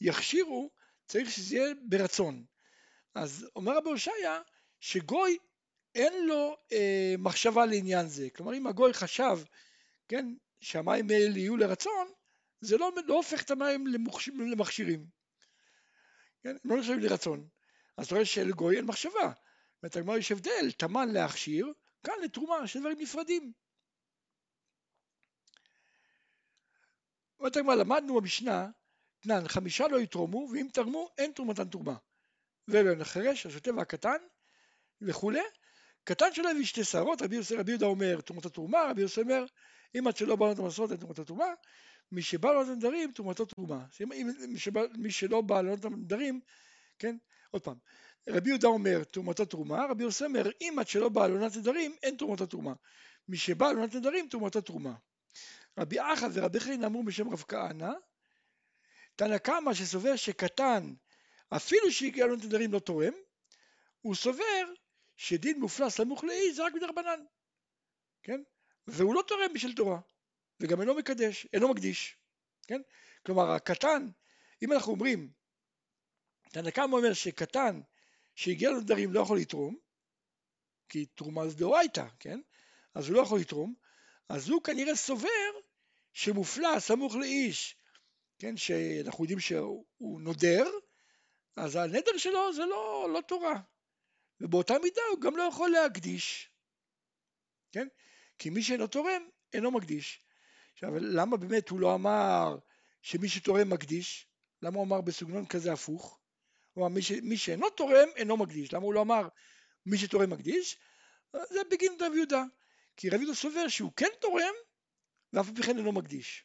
יכשירו, 0.00 0.70
צריך 1.06 1.30
שזה 1.30 1.56
יהיה 1.56 1.74
ברצון. 1.88 2.44
אז 3.18 3.48
אומר 3.56 3.76
רבי 3.76 3.90
יושעיה, 3.90 4.40
שגוי 4.80 5.38
אין 5.94 6.26
לו 6.26 6.56
אה, 6.72 7.14
מחשבה 7.18 7.66
לעניין 7.66 8.08
זה. 8.08 8.30
כלומר, 8.30 8.54
אם 8.54 8.66
הגוי 8.66 8.92
חשב, 8.92 9.38
כן, 10.08 10.34
שהמים 10.60 11.10
האלה 11.10 11.38
יהיו 11.38 11.56
לרצון, 11.56 12.12
זה 12.60 12.76
לא, 12.76 12.92
לא 13.06 13.14
הופך 13.14 13.42
את 13.42 13.50
המים 13.50 13.86
למוכש, 13.86 14.28
למכשירים. 14.28 15.06
כן, 16.42 16.56
הם 16.64 16.70
לא 16.70 16.76
נחשבים 16.76 17.00
לרצון. 17.00 17.48
אז 17.96 18.06
אתה 18.06 18.14
רואה 18.14 18.26
שלגוי 18.26 18.76
אין 18.76 18.84
מחשבה. 18.84 19.32
זאת 19.82 19.96
אומרת, 19.96 20.18
יש 20.18 20.32
הבדל, 20.32 20.72
תמן 20.76 21.08
להכשיר, 21.08 21.72
כאן 22.04 22.14
לתרומה, 22.24 22.66
שני 22.66 22.80
דברים 22.80 22.98
נפרדים. 23.00 23.52
אומרת 27.40 27.56
למדנו 27.56 28.20
במשנה, 28.20 28.70
תנן, 29.20 29.48
חמישה 29.48 29.88
לא 29.88 30.00
יתרמו, 30.00 30.48
ואם 30.52 30.68
תרמו, 30.72 31.08
אין 31.18 31.32
תרומתן 31.32 31.68
תרומה. 31.68 31.96
ולא 32.68 33.02
החירש, 33.02 33.46
השוטה 33.46 33.74
והקטן, 33.74 34.18
וכולי, 35.02 35.40
קטן 36.04 36.32
שלא 36.32 36.50
הביא 36.50 36.64
שתי 36.64 36.84
שערות, 36.84 37.22
רבי, 37.22 37.38
רבי 37.58 37.70
יהודה 37.70 37.86
אומר 37.86 38.20
תרומת 38.20 38.46
התרומה, 38.46 38.78
רבי 38.90 39.00
יוסי 39.00 39.20
אומר 39.20 39.44
אם 39.98 40.06
עד 40.06 40.16
שלא 40.16 40.36
בא 40.36 40.52
את 40.52 40.58
המסורת 40.58 40.90
אין 40.90 40.98
תרומת 40.98 41.18
התרומה, 41.18 41.46
מי 42.12 42.22
שבא 42.22 42.52
לענות 42.52 42.68
הנדרים 42.68 43.12
תרומתו 43.12 43.44
תרומה. 43.44 43.84
מי, 44.48 44.58
שבא, 44.58 44.82
מי 44.98 45.10
שלא 45.10 45.40
בא 45.40 45.60
לענות 45.60 45.84
הנדרים, 45.84 46.40
כן, 46.98 47.16
עוד 47.50 47.62
פעם, 47.62 47.76
רבי 48.28 48.50
יהודה 48.50 48.68
אומר 48.68 49.04
תרומתו 49.04 49.44
תרומה, 49.44 49.86
רבי 49.90 50.02
יוסי 50.02 50.24
אומר 50.24 50.50
אם 50.60 50.76
עד 50.78 50.88
שלא 50.88 51.08
בא 51.08 51.26
לעונת 51.26 51.56
נדרים 51.56 51.96
אין 52.02 52.16
תרומתו 52.16 52.46
תרומה. 52.46 52.72
מי 53.28 53.36
שבא 53.36 53.72
לעונת 53.72 53.94
נדרים 53.94 54.28
תרומתו 54.28 54.60
תרומה. 54.60 54.94
רבי 55.78 56.00
אחא 56.00 56.28
ורבי 56.32 56.60
חנין 56.60 56.84
אמרו 56.84 57.02
בשם 57.02 57.28
רב 57.28 57.44
כהנא, 57.48 57.92
תנא 59.16 59.38
קמא 59.38 59.74
שסובר 59.74 60.16
שקטן 60.16 60.94
אפילו 61.56 61.86
לעונת 62.16 62.44
נדרים 62.44 62.72
לא 62.72 62.78
תורם, 62.78 63.12
הוא 64.00 64.14
סובר 64.14 64.72
שדין 65.16 65.60
מופלא 65.60 65.88
סמוך 65.88 66.24
לאי 66.24 66.52
זה 66.52 66.64
רק 66.64 66.74
מדרבנן, 66.74 67.24
כן? 68.22 68.42
והוא 68.86 69.14
לא 69.14 69.22
תורם 69.26 69.52
בשביל 69.54 69.74
תורה, 69.74 70.00
וגם 70.60 70.80
אינו 70.80 70.94
מקדש, 70.94 71.46
אינו 71.52 71.68
מקדיש, 71.68 72.16
כן? 72.66 72.80
כלומר 73.26 73.50
הקטן, 73.50 74.08
אם 74.62 74.72
אנחנו 74.72 74.92
אומרים, 74.92 75.30
תנא 76.50 76.70
קמא 76.70 76.96
אומר 76.96 77.12
שקטן 77.12 77.80
שהגיע 78.34 78.70
לנדרים 78.70 79.12
לא 79.12 79.20
יכול 79.20 79.38
לתרום, 79.38 79.76
כי 80.88 81.06
תרומה 81.06 81.48
זה 81.48 81.56
דאורייתא, 81.56 82.06
כן? 82.20 82.40
אז 82.94 83.08
הוא 83.08 83.16
לא 83.16 83.22
יכול 83.22 83.40
לתרום, 83.40 83.74
אז 84.28 84.48
הוא 84.48 84.62
כנראה 84.62 84.96
סובר 84.96 85.50
שמופלא 86.12 86.80
סמוך 86.80 87.14
לאיש 87.14 87.78
כן, 88.38 88.56
שאנחנו 88.56 89.24
יודעים 89.24 89.40
שהוא 89.40 90.20
נודר, 90.20 90.70
אז 91.56 91.76
הנדר 91.76 92.16
שלו 92.16 92.52
זה 92.52 92.66
לא, 92.66 93.08
לא 93.12 93.20
תורה, 93.20 93.60
ובאותה 94.40 94.74
מידה 94.82 95.02
הוא 95.10 95.20
גם 95.20 95.36
לא 95.36 95.42
יכול 95.42 95.70
להקדיש, 95.70 96.50
כן? 97.72 97.88
כי 98.38 98.50
מי 98.50 98.62
שאינו 98.62 98.86
תורם 98.86 99.22
אינו 99.52 99.70
מקדיש. 99.70 100.24
עכשיו, 100.72 100.90
למה 100.98 101.36
באמת 101.36 101.68
הוא 101.68 101.80
לא 101.80 101.94
אמר 101.94 102.58
שמי 103.02 103.28
שתורם 103.28 103.70
מקדיש? 103.70 104.26
למה 104.62 104.76
הוא 104.76 104.84
אמר 104.84 105.00
בסגנון 105.00 105.46
כזה 105.46 105.72
הפוך? 105.72 106.20
הוא 106.72 106.86
אמר 106.86 106.94
מי, 106.94 107.02
ש... 107.02 107.12
מי 107.12 107.36
שאינו 107.36 107.70
תורם 107.70 108.08
אינו 108.16 108.36
מקדיש. 108.36 108.72
למה 108.72 108.84
הוא 108.84 108.94
לא 108.94 109.02
אמר 109.02 109.28
מי 109.86 109.98
שתורם 109.98 110.30
מקדיש? 110.30 110.78
זה 111.32 111.60
בגין 111.70 111.92
רב 112.00 112.12
יהודה. 112.14 112.42
כי 112.96 113.08
רב 113.08 113.20
יהודה 113.20 113.34
סובר 113.34 113.68
שהוא 113.68 113.92
כן 113.96 114.08
תורם 114.20 114.54
ואף 115.32 115.48
על 115.48 115.54
פי 115.54 115.62
כן 115.62 115.78
אינו 115.78 115.92
מקדיש. 115.92 116.44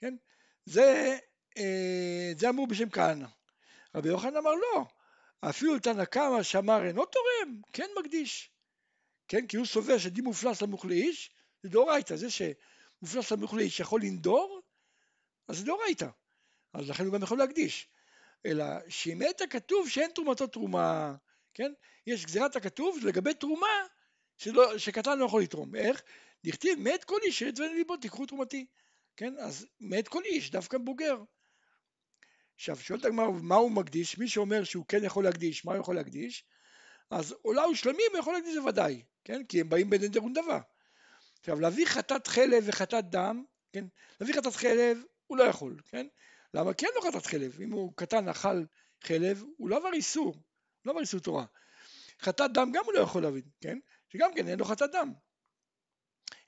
כן? 0.00 0.14
זה, 0.64 1.18
זה 2.38 2.48
אמור 2.48 2.66
בשם 2.66 2.90
כהנא. 2.90 3.26
רבי 3.94 4.08
יוחנן 4.08 4.36
אמר 4.36 4.54
לא, 4.54 4.84
אפילו 5.40 5.78
תנא 5.78 6.04
קמא 6.04 6.42
שאמר 6.42 6.86
אינו 6.86 7.04
תורם, 7.04 7.60
כן 7.72 7.88
מקדיש. 7.98 8.50
כן? 9.28 9.46
כי 9.46 9.56
הוא 9.56 9.66
סובר 9.66 9.98
שדין 9.98 10.24
מופלא 10.24 10.54
סמוך 10.54 10.84
לאיש, 10.84 11.30
זה 11.62 11.68
דאורייתא, 11.68 12.16
זה 12.16 12.26
שמופלא 12.30 13.22
סמוך 13.22 13.54
לאיש 13.54 13.80
יכול 13.80 14.00
לנדור, 14.02 14.62
אז 15.48 15.58
זה 15.58 15.64
דאורייתא. 15.64 16.08
אז 16.72 16.90
לכן 16.90 17.04
הוא 17.04 17.14
גם 17.14 17.22
יכול 17.22 17.38
להקדיש. 17.38 17.88
אלא 18.46 18.64
שאם 18.88 19.22
עת 19.22 19.40
הכתוב 19.40 19.88
שאין 19.88 20.10
תרומתו 20.10 20.46
תרומה, 20.46 21.14
כן? 21.54 21.72
יש 22.06 22.26
גזירת 22.26 22.56
הכתוב 22.56 22.98
לגבי 23.02 23.34
תרומה 23.34 23.86
שלא, 24.38 24.78
שקטן 24.78 25.18
לא 25.18 25.24
יכול 25.24 25.42
לתרום. 25.42 25.74
איך? 25.74 26.02
נכתיב 26.44 26.78
מאת 26.78 27.04
כל 27.04 27.18
איש 27.22 27.38
שאת 27.38 27.58
ואין 27.58 27.76
ליבו 27.76 27.96
תיקחו 27.96 28.26
תרומתי. 28.26 28.66
כן? 29.16 29.34
אז 29.38 29.66
מאת 29.80 30.08
כל 30.08 30.22
איש, 30.24 30.50
דווקא 30.50 30.78
בוגר. 30.78 31.16
עכשיו, 32.62 32.76
שואלת 32.76 33.04
הגמרא, 33.04 33.30
מה 33.30 33.54
הוא 33.54 33.70
מקדיש? 33.70 34.18
מי 34.18 34.28
שאומר 34.28 34.64
שהוא 34.64 34.84
כן 34.88 35.04
יכול 35.04 35.24
להקדיש, 35.24 35.64
מה 35.64 35.72
הוא 35.72 35.80
יכול 35.80 35.94
להקדיש? 35.94 36.44
אז 37.10 37.34
עולה 37.42 37.68
ושלמים 37.68 38.06
הוא 38.12 38.18
יכול 38.18 38.34
להקדיש 38.34 38.54
זה 38.54 38.62
ודאי, 38.62 39.02
כן? 39.24 39.44
כי 39.44 39.60
הם 39.60 39.68
באים 39.68 39.90
בנדר 39.90 40.24
ונדבה. 40.24 40.60
עכשיו, 41.40 41.60
להביא 41.60 41.86
חטאת 41.86 42.26
חלב 42.26 42.64
וחטאת 42.66 43.10
דם, 43.10 43.44
כן? 43.72 43.84
להביא 44.20 44.34
חטאת 44.34 44.56
חלב 44.56 44.98
הוא 45.26 45.38
לא 45.38 45.44
יכול, 45.44 45.76
כן? 45.88 46.06
למה? 46.54 46.74
כי 46.74 46.86
אין 46.86 46.94
לו 46.94 47.02
חטאת 47.02 47.26
חלב. 47.26 47.60
אם 47.60 47.72
הוא 47.72 47.92
קטן 47.96 48.28
אכל 48.28 48.64
חלב, 49.04 49.44
הוא 49.56 49.68
לא 49.68 49.76
עבר 49.76 49.92
איסור, 49.92 50.42
לא 50.84 50.92
עבר 50.92 51.00
איסור 51.00 51.20
תורה. 51.20 51.44
חטאת 52.20 52.52
דם 52.52 52.70
גם 52.74 52.84
הוא 52.84 52.92
לא 52.94 53.00
יכול 53.00 53.22
להבין, 53.22 53.44
כן? 53.60 53.78
שגם 54.08 54.34
כן 54.34 54.48
אין 54.48 54.58
לו 54.58 54.64
חטאת 54.64 54.90
דם. 54.92 55.12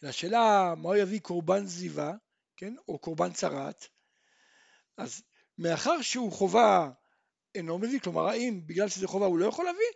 השאלה 0.03 0.75
מה 0.77 0.89
הוא 0.89 0.97
יביא 0.97 1.21
קורבן 1.21 1.67
זיווה, 1.67 2.13
כן? 2.57 2.75
או 2.89 2.99
קורבן 2.99 3.33
צרעת, 3.33 3.89
אז 4.97 5.23
מאחר 5.59 6.03
שהוא 6.03 6.33
חובה 6.33 6.91
אינו 7.55 7.79
מביא, 7.79 8.01
כלומר 8.01 8.29
האם 8.29 8.61
בגלל 8.67 8.89
שזה 8.89 9.07
חובה 9.07 9.27
הוא 9.27 9.39
לא 9.39 9.47
יכול 9.47 9.65
להביא, 9.65 9.87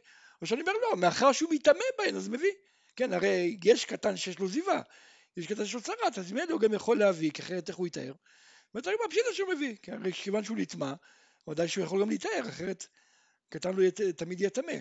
או 0.42 0.46
שאני 0.46 0.60
אומר 0.60 0.72
לא, 0.72 0.96
מאחר 0.96 1.32
שהוא 1.32 1.54
מתאמה 1.54 1.84
בהן 1.98 2.16
אז 2.16 2.28
מביא. 2.28 2.52
כן, 2.96 3.12
הרי 3.12 3.58
יש 3.64 3.84
קטן 3.84 4.16
שיש 4.16 4.38
לו 4.38 4.48
זיווה, 4.48 4.82
יש 5.36 5.46
קטן 5.46 5.64
שיש 5.64 5.74
לו 5.74 5.80
צרת, 5.80 6.18
אז 6.18 6.32
ממילא 6.32 6.52
הוא 6.52 6.60
גם 6.60 6.74
יכול 6.74 6.98
להביא, 6.98 7.30
כי 7.30 7.42
אחרת 7.42 7.68
איך 7.68 7.76
הוא 7.76 7.86
יתאר? 7.86 8.12
ואתה 8.74 8.90
אומר 8.90 9.08
פשיטה 9.10 9.28
שהוא 9.32 9.54
מביא, 9.54 9.76
כי 9.82 9.92
הרי 9.92 10.12
כיוון 10.12 10.44
שהוא 10.44 10.56
נטמע, 10.56 10.92
ודאי 11.48 11.68
שהוא 11.68 11.84
יכול 11.84 12.00
גם 12.00 12.10
להתאר, 12.10 12.48
אחרת 12.48 12.86
קטן 13.48 13.74
לא 13.74 13.82
ית, 13.82 14.00
תמיד 14.00 14.40
יהיה 14.40 14.50
טמא. 14.50 14.72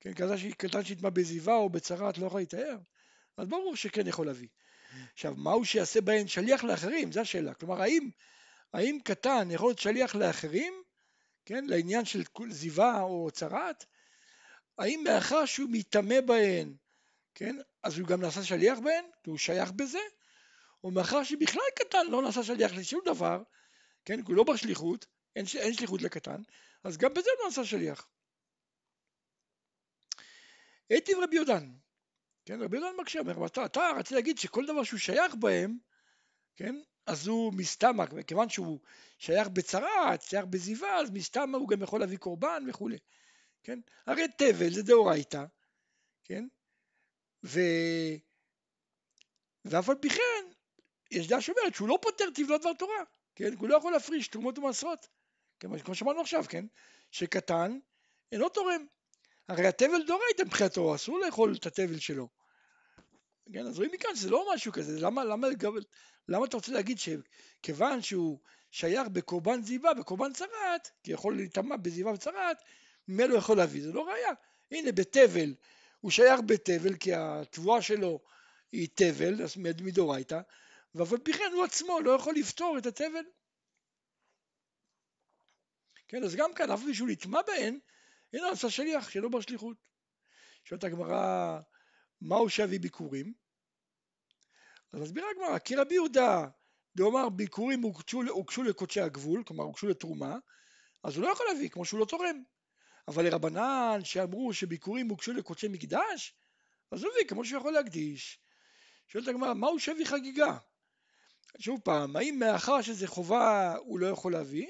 כן, 0.00 0.12
קטן 0.56 0.84
שיטמע 0.84 1.10
בזיווה 1.10 1.54
או 1.54 1.70
בצרת 1.70 2.18
לא 2.18 2.26
יכול 2.26 2.40
להתאר, 2.40 2.76
אז 3.36 3.48
ברור 3.48 3.76
שכן 3.76 4.06
יכול 4.06 4.26
להביא. 4.26 4.48
עכשיו, 5.12 5.34
מהו 5.36 5.64
שיעשה 5.64 6.00
בהן 6.00 6.26
שליח 6.26 6.64
לאחרים? 6.64 7.12
זו 7.12 7.20
השאלה. 7.20 7.54
כלומר, 7.54 7.82
האם, 7.82 8.10
האם 8.72 8.98
קטן 9.04 9.48
יכול 9.50 9.68
להיות 9.68 9.78
שליח 9.78 10.14
לאחרים, 10.14 10.82
כן, 11.44 11.64
לעניין 11.64 12.04
של 12.04 12.22
זיווה 12.50 13.00
או 13.02 13.30
צרת? 13.32 13.84
האם 14.78 15.04
מאחר 15.04 15.44
שהוא 15.44 15.70
מטמא 15.72 16.20
בהן, 16.20 16.74
כן, 17.34 17.56
אז 17.82 17.98
הוא 17.98 18.08
גם 18.08 18.20
נעשה 18.20 18.42
שליח 18.42 18.78
בהן, 18.78 19.04
כי 19.22 19.30
הוא 19.30 19.38
שייך 19.38 19.72
בזה, 19.72 19.98
או 20.84 20.90
מאחר 20.90 21.24
שבכלל 21.24 21.62
קטן 21.78 22.06
לא 22.10 22.22
נעשה 22.22 22.42
שליח 22.42 22.72
לשום 22.72 23.00
דבר, 23.04 23.42
כן, 24.04 24.16
כי 24.16 24.32
הוא 24.32 24.36
לא 24.36 24.44
בשליחות, 24.44 25.06
אין, 25.36 25.44
אין 25.58 25.74
שליחות 25.74 26.02
לקטן, 26.02 26.42
אז 26.84 26.96
גם 26.96 27.14
בזה 27.14 27.30
הוא 27.30 27.42
לא 27.42 27.48
נעשה 27.48 27.64
שליח. 27.64 28.08
היטיב 30.90 31.18
רבי 31.22 31.36
יהודן, 31.36 31.70
כן, 32.44 32.62
רבי 32.62 32.76
יהודן 32.76 32.96
מקשה, 33.00 33.18
אומר, 33.18 33.46
אתה, 33.46 33.64
אתה 33.64 33.90
רצית 33.98 34.12
להגיד 34.12 34.38
שכל 34.38 34.66
דבר 34.66 34.82
שהוא 34.82 34.98
שייך 34.98 35.34
בהם, 35.34 35.78
כן, 36.56 36.76
אז 37.06 37.26
הוא 37.26 37.52
מסתמא, 37.52 38.04
כיוון 38.26 38.48
שהוא 38.48 38.80
שייך 39.18 39.48
בצרה, 39.48 40.14
שייך 40.20 40.44
בזיווה, 40.44 40.96
אז 40.96 41.10
מסתמא 41.10 41.56
הוא 41.56 41.68
גם 41.68 41.82
יכול 41.82 42.00
להביא 42.00 42.18
קורבן 42.18 42.64
וכולי. 42.68 42.98
כן? 43.62 43.78
הרי 44.06 44.22
תבל 44.38 44.70
זה 44.74 44.82
דאורייתא, 44.82 45.44
כן? 46.24 46.46
ו... 47.44 47.60
ואף 49.64 49.88
על 49.88 49.96
פי 50.00 50.08
כן, 50.10 50.44
יש 51.10 51.28
דעה 51.28 51.40
שאומרת 51.40 51.74
שהוא 51.74 51.88
לא 51.88 51.98
פותר 52.02 52.24
טבלות 52.34 52.60
דבר 52.60 52.72
תורה, 52.72 53.02
כן? 53.34 53.54
הוא 53.58 53.68
לא 53.68 53.76
יכול 53.76 53.92
להפריש 53.92 54.28
תרומות 54.28 54.58
ומעשרות, 54.58 55.08
כן? 55.60 55.78
כמו 55.78 55.94
שאמרנו 55.94 56.20
עכשיו, 56.20 56.44
כן? 56.48 56.66
שקטן 57.10 57.78
אינו 58.32 58.48
תורם. 58.48 58.86
הרי 59.48 59.66
התבל 59.66 60.06
דאורייתא 60.06 60.42
מבחינתו, 60.42 60.94
אסור 60.94 61.18
לאכול 61.18 61.54
את 61.56 61.66
התבל 61.66 61.98
שלו. 61.98 62.28
כן, 63.52 63.66
אז 63.66 63.76
רואים 63.76 63.90
מכאן 63.94 64.14
שזה 64.14 64.30
לא 64.30 64.46
משהו 64.54 64.72
כזה, 64.72 65.00
למה, 65.00 65.24
למה, 65.24 65.48
למה 66.30 66.44
אתה 66.44 66.56
רוצה 66.56 66.72
להגיד 66.72 66.98
שכיוון 66.98 68.02
שהוא 68.02 68.38
שייך 68.70 69.08
בקורבן 69.08 69.62
זיווה, 69.62 69.94
בקורבן 69.94 70.32
צרת, 70.32 70.90
כי 71.02 71.12
יכול 71.12 71.36
להיטמע 71.36 71.76
בזיווה 71.76 72.12
וצרת, 72.12 72.62
ממילא 73.08 73.30
הוא 73.30 73.38
יכול 73.38 73.56
להביא, 73.56 73.82
זה 73.82 73.92
לא 73.92 74.08
ראייה. 74.08 74.30
הנה 74.70 74.92
בתבל, 74.92 75.54
הוא 76.00 76.10
שייך 76.10 76.40
בתבל 76.46 76.96
כי 76.96 77.14
התבואה 77.14 77.82
שלו 77.82 78.20
היא 78.72 78.88
תבל, 78.94 79.42
אז 79.42 79.56
מדאורייתא, 79.56 80.40
ואף 80.94 81.12
על 81.12 81.18
פי 81.18 81.32
כן 81.32 81.50
הוא 81.54 81.64
עצמו 81.64 82.00
לא 82.00 82.10
יכול 82.10 82.34
לפתור 82.34 82.78
את 82.78 82.86
התבל. 82.86 83.24
כן, 86.08 86.24
אז 86.24 86.36
גם 86.36 86.54
כאן, 86.54 86.70
אף 86.70 86.82
מישהו 86.82 87.06
נטמע 87.06 87.42
בהן, 87.46 87.78
הנה 88.32 88.50
עשה 88.50 88.70
שליח 88.70 89.10
שלא 89.10 89.28
בשליחות. 89.28 89.76
שואלת 90.64 90.84
הגמרא, 90.84 91.60
מהו 92.20 92.48
שבי 92.48 92.78
ביקורים? 92.78 93.32
אז 94.92 95.00
מסבירה 95.00 95.26
הגמרא, 95.30 95.58
כי 95.58 95.76
רבי 95.76 95.94
יהודה, 95.94 96.48
דאמר 96.96 97.28
ביקורים 97.28 97.82
הוגשו, 97.82 98.22
הוגשו 98.28 98.62
לקודשי 98.62 99.00
הגבול, 99.00 99.42
כלומר 99.46 99.64
הוגשו 99.64 99.86
לתרומה, 99.86 100.38
אז 101.02 101.16
הוא 101.16 101.24
לא 101.24 101.28
יכול 101.28 101.46
להביא, 101.52 101.68
כמו 101.68 101.84
שהוא 101.84 102.00
לא 102.00 102.04
תורם. 102.04 102.42
אבל 103.08 103.24
לרבנן 103.24 104.00
שאמרו 104.04 104.52
שביקורים 104.52 105.08
הוגשו 105.08 105.32
לקודשי 105.32 105.68
מקדש, 105.68 106.34
אז 106.90 107.02
הוא 107.02 107.12
הביא 107.12 107.28
כמו 107.28 107.44
שהוא 107.44 107.60
יכול 107.60 107.72
להקדיש. 107.72 108.40
שואלת 109.08 109.28
הגמרא, 109.28 109.54
מהו 109.54 109.78
שבי 109.78 110.06
חגיגה? 110.06 110.58
שוב 111.58 111.80
פעם, 111.84 112.16
האם 112.16 112.38
מאחר 112.38 112.82
שזה 112.82 113.06
חובה 113.06 113.74
הוא 113.76 113.98
לא 113.98 114.06
יכול 114.06 114.32
להביא, 114.32 114.68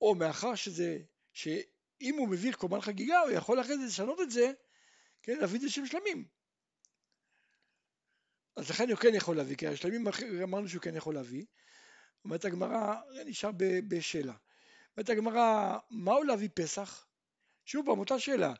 או 0.00 0.14
מאחר 0.14 0.54
שזה, 0.54 0.98
שאם 1.32 2.14
הוא 2.18 2.28
מביא 2.28 2.52
קורבן 2.52 2.80
חגיגה 2.80 3.20
הוא 3.20 3.30
יכול 3.30 3.60
אחרי 3.60 3.78
זה 3.78 3.86
לשנות 3.86 4.20
את 4.20 4.30
זה, 4.30 4.52
כן, 5.22 5.38
להביא 5.38 5.56
את 5.56 5.62
זה 5.62 5.70
שם 5.70 5.86
שלמים. 5.86 6.24
אז 8.56 8.70
לכן 8.70 8.90
הוא 8.90 8.98
כן 8.98 9.14
יכול 9.14 9.36
להביא, 9.36 9.56
כי 9.56 9.66
השלמים 9.66 10.06
אמרנו 10.42 10.68
שהוא 10.68 10.82
כן 10.82 10.96
יכול 10.96 11.14
להביא. 11.14 11.44
אומרת 12.24 12.44
הגמרא, 12.44 12.94
נשאר 13.26 13.50
בשאלה. 13.88 14.34
אומרת 14.96 15.10
הגמרא, 15.10 15.78
מהו 15.90 16.22
להביא 16.22 16.48
פסח? 16.54 17.06
שוב 17.64 17.86
פעם, 17.86 17.98
אותה 17.98 18.18
שאלה, 18.18 18.54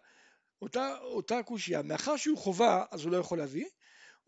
אותה, 0.63 0.99
אותה 0.99 1.43
קושייה, 1.43 1.83
מאחר 1.83 2.17
שהוא 2.17 2.39
חובה 2.39 2.85
אז 2.91 3.05
הוא 3.05 3.13
לא 3.13 3.17
יכול 3.17 3.39
להביא, 3.39 3.67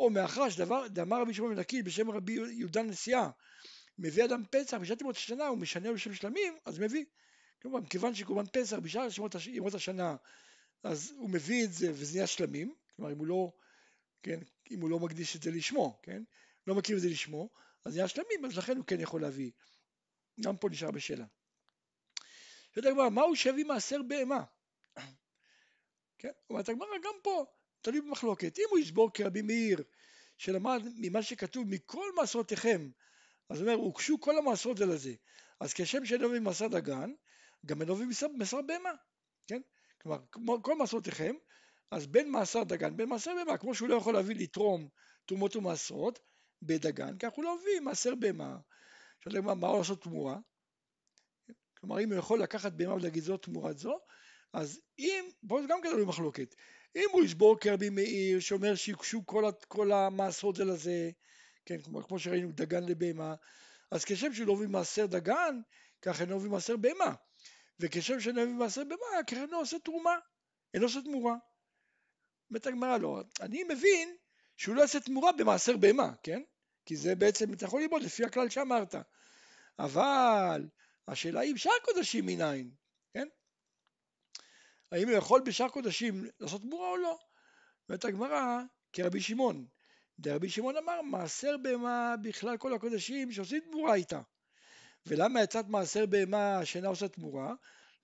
או 0.01 0.11
מאחר 0.11 0.51
שדבר, 0.51 0.89
דאמר 0.89 1.21
רבי 1.21 1.35
שמעון 1.35 1.57
בן 1.57 1.83
בשם 1.85 2.11
רבי 2.11 2.33
יהודה 2.33 2.83
נשיאה, 2.83 3.29
מביא 3.99 4.25
אדם 4.25 4.43
פסח 4.51 4.77
בשעת 4.77 5.01
ימות 5.01 5.17
השנה 5.17 5.47
הוא 5.47 5.59
משנה 5.59 5.93
בשם 5.93 6.15
שלמים, 6.15 6.57
אז 6.65 6.79
מביא. 6.79 7.05
כלומר, 7.63 7.81
מכיוון 7.81 8.15
שקורבן 8.15 8.47
פסח 8.53 8.77
בשעת 8.77 9.11
ימות 9.47 9.75
השנה, 9.75 10.17
אז 10.83 11.13
הוא 11.17 11.31
מביא 11.31 11.65
את 11.65 11.73
זה 11.73 11.91
וזה 11.91 12.15
נהיה 12.15 12.27
שלמים, 12.27 12.75
כלומר 12.97 13.13
אם 13.13 13.19
הוא 13.19 13.27
לא, 13.27 13.53
כן, 14.23 14.41
אם 14.71 14.81
הוא 14.81 14.91
לא 14.91 14.99
מקדיש 15.01 15.37
את 15.37 15.43
זה 15.43 15.51
לשמו, 15.51 16.01
כן, 16.03 16.23
לא 16.67 16.75
מכיר 16.75 16.97
את 16.97 17.03
זה 17.03 17.09
לשמו, 17.09 17.51
אז 17.85 17.95
נהיה 17.95 18.09
שלמים, 18.09 18.45
אז 18.45 18.59
לכן 18.59 18.77
הוא 18.77 18.85
כן 18.85 19.01
יכול 19.01 19.23
להביא. 19.23 19.51
גם 20.41 20.57
פה 20.57 20.69
נשאר 20.69 20.91
בשאלה. 20.91 21.25
שואלת 22.75 22.87
הגמרא, 22.87 23.09
מהו 23.09 23.37
שבי 23.37 23.65
מעשר 23.65 24.03
בהמה? 24.03 24.45
כן? 26.19 26.33
אומרת 26.51 26.69
הגמרא 26.69 26.99
גם 27.05 27.15
פה, 27.23 27.45
תלוי 27.81 28.01
במחלוקת. 28.01 28.59
אם 28.59 28.65
הוא 28.71 28.79
יסבור 28.79 29.11
כרבי 29.15 29.43
מאיר, 29.43 29.83
שלמד 30.39 30.83
ממה 30.97 31.23
שכתוב 31.23 31.65
מכל 31.69 32.07
מעשרותיכם, 32.17 32.91
אז 33.49 33.61
הוא 33.61 33.69
אומר, 33.69 33.79
הוגשו 33.81 34.21
כל 34.21 34.39
המעשרות 34.39 34.77
זה 34.77 34.87
לזה. 34.87 35.15
אז 35.61 35.73
כשם 35.73 36.07
שאין 36.07 36.25
אוהבים 36.25 36.45
מסר 36.45 36.69
דגן, 36.69 37.13
גם 37.67 37.81
אין 37.81 37.89
אוהבים 37.89 38.09
מסר 38.39 38.63
בהמה, 38.67 38.91
כן? 39.47 39.61
כלומר, 40.03 40.19
כל 40.63 40.75
מעשרותיכם, 40.75 41.35
אז 41.91 42.07
בין 42.07 42.31
מעשר 42.31 42.63
דגן, 42.63 42.97
בין 42.97 43.09
מעשר 43.09 43.35
בהמה, 43.35 43.59
כמו 43.59 43.75
שהוא 43.75 43.89
לא 43.89 43.95
יכול 43.95 44.15
להביא 44.15 44.37
לתרום 44.37 44.89
תרומות 45.27 45.57
ומעשרות, 45.57 46.19
בדגן, 46.63 47.19
כך 47.19 47.33
הוא 47.33 47.45
לא 47.45 47.57
מביא 47.59 47.81
מעשר 47.81 48.15
בהמה. 48.15 48.59
שואל 49.25 49.37
הגמרא, 49.37 49.55
מה 49.55 49.69
הוא 49.69 49.79
לעשות 49.79 50.03
תמורה? 50.03 50.39
כלומר, 51.81 52.01
אם 52.01 52.13
הוא 52.13 52.19
יכול 52.19 52.43
לקחת 52.43 52.73
בהמה 52.73 52.95
ולהגיד 52.95 53.23
זו 53.23 53.37
תמורת 53.37 53.79
זו, 53.79 53.99
אז 54.53 54.81
אם, 54.99 55.25
פה 55.49 55.61
גם 55.69 55.83
כן 55.83 55.89
עלוי 55.89 56.05
מחלוקת, 56.05 56.55
אם 56.97 57.09
הוא 57.13 57.25
ישבור 57.25 57.59
כרבי 57.61 57.91
מאיר, 57.91 58.41
שאומר 58.41 58.75
שיוקשו 58.75 59.27
כל, 59.27 59.45
כל 59.69 59.93
המעשרות 59.93 60.57
זה 60.57 60.65
לזה, 60.65 61.11
כן, 61.67 61.83
כמו, 61.83 62.03
כמו 62.03 62.19
שראינו, 62.19 62.53
דגן 62.53 62.85
לבהמה, 62.85 63.35
אז 63.91 64.05
כשם 64.05 64.33
שהוא 64.33 64.47
לא 64.47 64.57
מביא 64.57 64.69
מעשר 64.69 65.07
דגן, 65.07 65.61
כך 66.03 66.21
אינו 66.21 66.39
מביא 66.39 66.51
מעשר 66.51 66.77
בהמה. 66.77 67.15
וכשם 67.81 68.21
שאינו 68.21 68.43
מביא 68.43 68.55
מעשר 68.55 68.85
בהמה, 68.85 69.25
כך 69.27 69.33
אינו 69.33 69.57
עושה 69.57 69.79
תרומה, 69.79 70.19
אינו 70.75 70.85
עושה 70.85 71.01
תמורה. 71.03 71.37
אומרת 72.55 72.67
הגמרא 72.67 72.99
לא, 72.99 73.23
אני 73.41 73.65
מבין 73.65 74.17
שהוא 74.57 74.77
לא 74.77 74.81
יעשה 74.81 75.01
תמורה 75.01 75.33
במעשר 75.33 75.77
בהמה, 75.77 76.13
כן? 76.23 76.43
כי 76.87 76.97
זה 76.97 77.15
בעצם, 77.15 77.53
אתה 77.53 77.65
יכול 77.65 77.81
ללמוד 77.83 78.03
לפי 78.03 78.25
הכלל 78.25 78.49
שאמרת. 78.49 78.95
אבל 79.79 80.69
השאלה 81.09 81.41
היא 81.41 81.55
בשאר 81.55 81.73
קודשים 81.85 82.27
מניין, 82.27 82.71
כן? 83.15 83.29
האם 84.93 85.09
הוא 85.09 85.17
יכול 85.17 85.41
בשאר 85.41 85.69
קודשים 85.69 86.25
לעשות 86.41 86.63
תמורה 86.63 86.89
או 86.89 86.97
לא? 86.97 87.19
אומרת 87.89 88.05
הגמרא, 88.05 88.61
כרבי 88.93 89.21
שמעון. 89.21 89.67
דרבי 90.19 90.49
שמעון 90.49 90.77
אמר, 90.77 91.03
מעשר 91.03 91.57
בהמה 91.57 92.15
בכלל 92.23 92.57
כל 92.57 92.75
הקודשים 92.75 93.33
שעושים 93.33 93.61
תמורה 93.61 93.95
איתה. 93.95 94.21
ולמה 95.07 95.43
יצאת 95.43 95.69
מעשר 95.69 96.07
בהמה 96.07 96.61
שאינה 96.65 96.89
עושה 96.89 97.09
תמורה? 97.09 97.55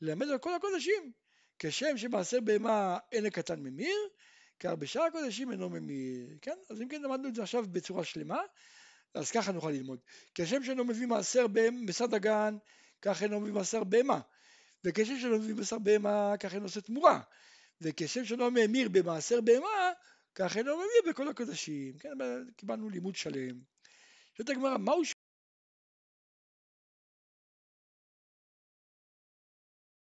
ללמד 0.00 0.28
על 0.28 0.38
כל 0.38 0.54
הקודשים. 0.54 1.12
כשם 1.58 1.98
שמעשר 1.98 2.40
בהמה 2.40 2.98
אין 3.12 3.24
לקטן 3.24 3.60
ממיר, 3.60 3.96
כך 4.60 4.70
בשאר 4.70 5.02
הקודשים 5.02 5.52
אינו 5.52 5.68
ממיר. 5.70 6.26
כן? 6.42 6.56
אז 6.70 6.82
אם 6.82 6.88
כן 6.88 7.02
למדנו 7.02 7.28
את 7.28 7.34
זה 7.34 7.42
עכשיו 7.42 7.64
בצורה 7.72 8.04
שלמה, 8.04 8.40
אז 9.14 9.30
ככה 9.30 9.52
נוכל 9.52 9.70
ללמוד. 9.70 9.98
כשם 10.34 10.64
שאינו 10.64 10.84
מביא 10.84 11.06
מעשר 11.06 11.46
בשר 11.86 12.06
דגן, 12.06 12.56
כך 13.02 13.22
אינו 13.22 13.40
מביא 13.40 13.52
מעשר 13.52 13.84
בהמה. 13.84 14.20
וכשם 14.84 15.18
שאינו 15.18 15.38
מביא 15.38 15.54
בשר 15.54 15.78
בהמה, 15.78 16.34
כך 16.40 16.54
אינו 16.54 16.64
עושה 16.64 16.80
תמורה. 16.80 17.20
וכשם 17.80 18.24
שאינו 18.24 18.50
ממיר 18.50 18.88
במעשר 18.88 19.40
בהמה, 19.40 19.92
כך 20.34 20.56
אינו 20.56 20.76
מביא 20.76 21.12
בכל 21.12 21.28
הקודשים. 21.28 21.98
כן? 21.98 22.08
קיבלנו 22.56 22.90
לימוד 22.90 23.16
שלם. 23.16 23.60
שואלת 24.36 24.50
הגמרא, 24.50 24.78
מהו 24.78 25.02